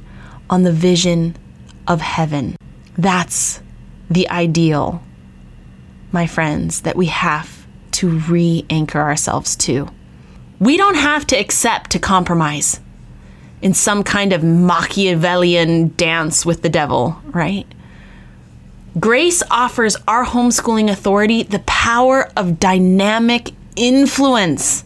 on 0.50 0.64
the 0.64 0.72
vision 0.72 1.36
of 1.88 2.02
heaven. 2.02 2.56
That's 2.98 3.62
the 4.10 4.30
ideal, 4.30 5.02
my 6.12 6.28
friends, 6.28 6.82
that 6.82 6.96
we 6.96 7.08
have 7.08 7.66
to 7.94 8.10
re 8.10 8.66
anchor 8.70 9.00
ourselves 9.00 9.56
to. 9.56 9.90
We 10.60 10.78
don't 10.78 10.96
have 10.96 11.28
to 11.28 11.36
accept 11.36 11.92
to 11.92 12.00
compromise 12.00 12.80
in 13.62 13.74
some 13.74 14.04
kind 14.04 14.32
of 14.32 14.44
Machiavellian 14.44 15.94
dance 15.98 16.46
with 16.46 16.62
the 16.62 16.70
devil, 16.70 17.22
right? 17.26 17.66
Grace 18.98 19.44
offers 19.52 19.98
our 20.08 20.26
homeschooling 20.26 20.90
authority 20.90 21.44
the 21.44 21.60
power 21.60 22.30
of 22.38 22.60
dynamic 22.60 23.52
influence. 23.76 24.86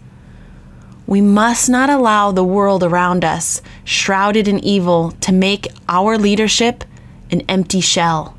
We 1.05 1.21
must 1.21 1.69
not 1.69 1.89
allow 1.89 2.31
the 2.31 2.43
world 2.43 2.83
around 2.83 3.23
us, 3.23 3.61
shrouded 3.83 4.47
in 4.47 4.59
evil, 4.63 5.11
to 5.21 5.31
make 5.31 5.67
our 5.87 6.17
leadership 6.17 6.83
an 7.29 7.41
empty 7.47 7.81
shell 7.81 8.35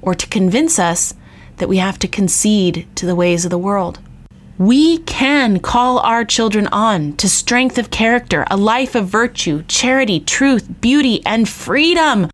or 0.00 0.14
to 0.14 0.26
convince 0.28 0.78
us 0.78 1.14
that 1.58 1.68
we 1.68 1.76
have 1.76 1.98
to 1.98 2.08
concede 2.08 2.86
to 2.94 3.04
the 3.04 3.14
ways 3.14 3.44
of 3.44 3.50
the 3.50 3.58
world. 3.58 3.98
We 4.62 4.98
can 4.98 5.58
call 5.58 5.98
our 5.98 6.24
children 6.24 6.68
on 6.68 7.16
to 7.16 7.28
strength 7.28 7.78
of 7.78 7.90
character, 7.90 8.44
a 8.48 8.56
life 8.56 8.94
of 8.94 9.08
virtue, 9.08 9.64
charity, 9.66 10.20
truth, 10.20 10.80
beauty, 10.80 11.20
and 11.26 11.48
freedom. 11.48 12.30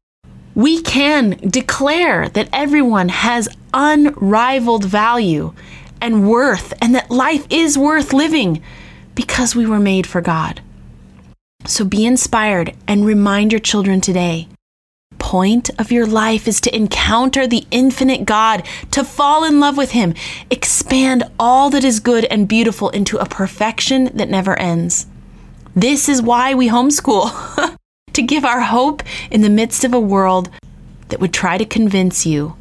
We 0.54 0.82
can 0.82 1.38
declare 1.48 2.28
that 2.28 2.50
everyone 2.52 3.08
has 3.08 3.48
unrivaled 3.72 4.84
value 4.84 5.54
and 6.02 6.28
worth, 6.28 6.74
and 6.82 6.94
that 6.94 7.10
life 7.10 7.46
is 7.48 7.78
worth 7.78 8.12
living 8.12 8.62
because 9.14 9.56
we 9.56 9.64
were 9.64 9.80
made 9.80 10.06
for 10.06 10.20
God. 10.20 10.60
So 11.64 11.82
be 11.82 12.04
inspired 12.04 12.74
and 12.86 13.06
remind 13.06 13.54
your 13.54 13.58
children 13.58 14.02
today 14.02 14.48
point 15.28 15.68
of 15.78 15.92
your 15.92 16.06
life 16.06 16.48
is 16.48 16.58
to 16.58 16.74
encounter 16.74 17.46
the 17.46 17.66
infinite 17.70 18.24
God, 18.24 18.66
to 18.90 19.04
fall 19.04 19.44
in 19.44 19.60
love 19.60 19.76
with 19.76 19.90
Him, 19.90 20.14
expand 20.50 21.22
all 21.38 21.68
that 21.68 21.84
is 21.84 22.00
good 22.00 22.24
and 22.30 22.48
beautiful 22.48 22.88
into 22.88 23.18
a 23.18 23.26
perfection 23.26 24.04
that 24.14 24.30
never 24.30 24.58
ends. 24.58 25.06
This 25.76 26.08
is 26.08 26.22
why 26.22 26.54
we 26.54 26.70
homeschool, 26.70 27.76
to 28.14 28.22
give 28.22 28.46
our 28.46 28.62
hope 28.62 29.02
in 29.30 29.42
the 29.42 29.50
midst 29.50 29.84
of 29.84 29.92
a 29.92 30.00
world 30.00 30.48
that 31.08 31.20
would 31.20 31.34
try 31.34 31.58
to 31.58 31.66
convince 31.66 32.24
you 32.24 32.56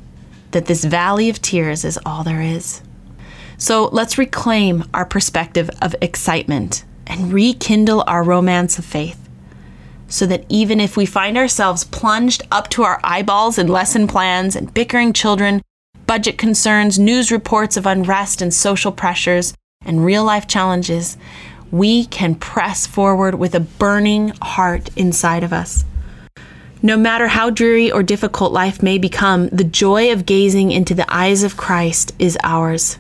that 0.51 0.65
this 0.65 0.83
valley 0.83 1.29
of 1.29 1.41
tears 1.41 1.85
is 1.85 1.97
all 2.05 2.25
there 2.25 2.41
is. 2.41 2.81
So 3.57 3.87
let's 3.93 4.17
reclaim 4.17 4.83
our 4.93 5.05
perspective 5.05 5.69
of 5.81 5.95
excitement 6.01 6.83
and 7.05 7.31
rekindle 7.31 8.03
our 8.07 8.23
romance 8.23 8.77
of 8.77 8.83
faith 8.83 9.26
so 10.07 10.25
that 10.25 10.45
even 10.49 10.79
if 10.79 10.95
we 10.95 11.05
find 11.05 11.37
ourselves 11.37 11.83
plunged 11.83 12.41
up 12.51 12.69
to 12.69 12.83
our 12.83 12.99
eyeballs 13.03 13.57
in 13.57 13.67
lesson 13.67 14.07
plans 14.07 14.55
and 14.55 14.73
bickering 14.73 15.13
children, 15.13 15.61
budget 16.05 16.37
concerns, 16.37 16.97
news 16.97 17.31
reports 17.31 17.77
of 17.77 17.85
unrest 17.85 18.41
and 18.41 18.53
social 18.53 18.91
pressures, 18.91 19.53
and 19.85 20.03
real 20.03 20.23
life 20.23 20.47
challenges, 20.47 21.17
we 21.71 22.05
can 22.05 22.35
press 22.35 22.87
forward 22.87 23.35
with 23.35 23.53
a 23.55 23.59
burning 23.59 24.29
heart 24.41 24.89
inside 24.95 25.43
of 25.43 25.53
us. 25.53 25.83
No 26.81 26.95
matter 26.95 27.27
how 27.27 27.49
dreary 27.49 27.91
or 27.91 28.03
difficult 28.03 28.53
life 28.53 28.83
may 28.83 28.97
become, 28.97 29.49
the 29.49 29.63
joy 29.63 30.11
of 30.11 30.25
gazing 30.25 30.71
into 30.71 30.93
the 30.93 31.11
eyes 31.13 31.43
of 31.43 31.57
Christ 31.57 32.13
is 32.19 32.37
ours. 32.43 32.97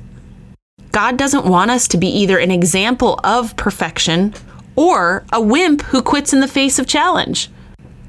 God 0.91 1.17
doesn't 1.17 1.45
want 1.45 1.69
us 1.69 1.87
to 1.89 1.97
be 1.97 2.07
either 2.07 2.39
an 2.39 2.49
example 2.49 3.19
of 3.23 3.55
perfection 3.55 4.33
or 4.77 5.25
a 5.33 5.41
wimp 5.41 5.81
who 5.81 6.01
quits 6.01 6.31
in 6.31 6.39
the 6.39 6.47
face 6.47 6.79
of 6.79 6.87
challenge. 6.87 7.49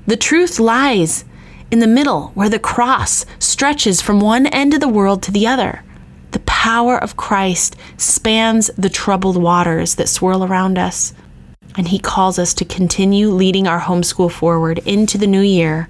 The 0.07 0.17
truth 0.17 0.61
lies 0.61 1.25
in 1.71 1.81
the 1.81 1.87
middle, 1.87 2.29
where 2.35 2.49
the 2.49 2.59
cross 2.59 3.27
stretches 3.41 4.01
from 4.01 4.21
one 4.21 4.47
end 4.47 4.75
of 4.75 4.81
the 4.81 4.89
world 4.89 5.23
to 5.25 5.33
the 5.33 5.47
other. 5.47 5.83
The 6.31 6.39
power 6.41 6.97
of 6.97 7.17
Christ 7.17 7.75
spans 7.97 8.69
the 8.79 8.91
troubled 8.91 9.37
waters 9.37 9.97
that 9.97 10.09
swirl 10.09 10.45
around 10.45 10.79
us, 10.79 11.15
and 11.77 11.89
He 11.89 11.99
calls 11.99 12.39
us 12.39 12.55
to 12.55 12.65
continue 12.65 13.29
leading 13.29 13.67
our 13.67 13.81
homeschool 13.81 14.31
forward 14.31 14.79
into 14.87 15.19
the 15.19 15.27
new 15.27 15.41
year. 15.41 15.89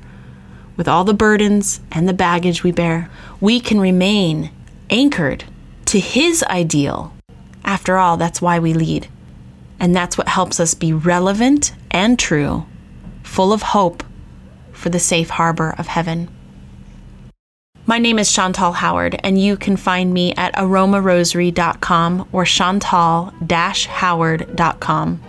With 0.76 0.86
all 0.86 1.02
the 1.02 1.14
burdens 1.14 1.80
and 1.90 2.08
the 2.08 2.12
baggage 2.12 2.62
we 2.62 2.70
bear, 2.70 3.10
we 3.40 3.58
can 3.58 3.80
remain 3.80 4.50
anchored 4.90 5.44
to 5.86 5.98
His 5.98 6.44
ideal. 6.44 7.12
After 7.64 7.98
all, 7.98 8.16
that's 8.16 8.40
why 8.40 8.58
we 8.60 8.74
lead. 8.74 9.08
And 9.80 9.94
that's 9.94 10.18
what 10.18 10.26
helps 10.28 10.58
us 10.60 10.74
be 10.74 10.92
relevant 10.92 11.72
and 11.90 12.18
true, 12.18 12.66
full 13.22 13.52
of 13.52 13.62
hope 13.62 14.02
for 14.72 14.90
the 14.90 14.98
safe 14.98 15.30
harbor 15.30 15.74
of 15.78 15.86
heaven. 15.86 16.28
My 17.86 17.98
name 17.98 18.18
is 18.18 18.30
Chantal 18.30 18.72
Howard, 18.72 19.18
and 19.24 19.40
you 19.40 19.56
can 19.56 19.78
find 19.78 20.12
me 20.12 20.34
at 20.34 20.54
aromarosary.com 20.56 22.28
or 22.32 22.44
chantal-howard.com. 22.44 25.22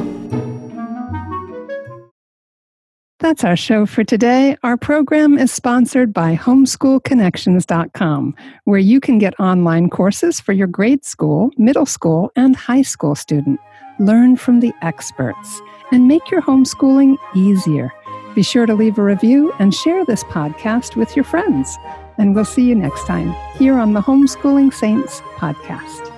That's 3.18 3.42
our 3.42 3.56
show 3.56 3.86
for 3.86 4.04
today. 4.04 4.56
Our 4.62 4.76
program 4.76 5.36
is 5.36 5.50
sponsored 5.52 6.12
by 6.12 6.36
homeschoolconnections.com, 6.36 8.34
where 8.64 8.78
you 8.78 9.00
can 9.00 9.18
get 9.18 9.38
online 9.40 9.90
courses 9.90 10.38
for 10.38 10.52
your 10.52 10.68
grade 10.68 11.04
school, 11.04 11.50
middle 11.58 11.86
school, 11.86 12.30
and 12.36 12.54
high 12.54 12.82
school 12.82 13.16
student. 13.16 13.58
Learn 13.98 14.36
from 14.36 14.60
the 14.60 14.72
experts 14.80 15.60
and 15.90 16.06
make 16.06 16.30
your 16.30 16.40
homeschooling 16.40 17.16
easier 17.34 17.92
Be 18.34 18.42
sure 18.44 18.64
to 18.64 18.74
leave 18.74 18.96
a 18.96 19.02
review 19.02 19.52
and 19.58 19.74
share 19.74 20.04
this 20.04 20.22
podcast 20.24 20.94
with 20.94 21.16
your 21.16 21.24
friends. 21.24 21.76
And 22.20 22.34
we'll 22.34 22.44
see 22.44 22.64
you 22.64 22.74
next 22.74 23.06
time 23.06 23.34
here 23.56 23.78
on 23.78 23.94
the 23.94 24.02
Homeschooling 24.02 24.74
Saints 24.74 25.22
podcast. 25.38 26.09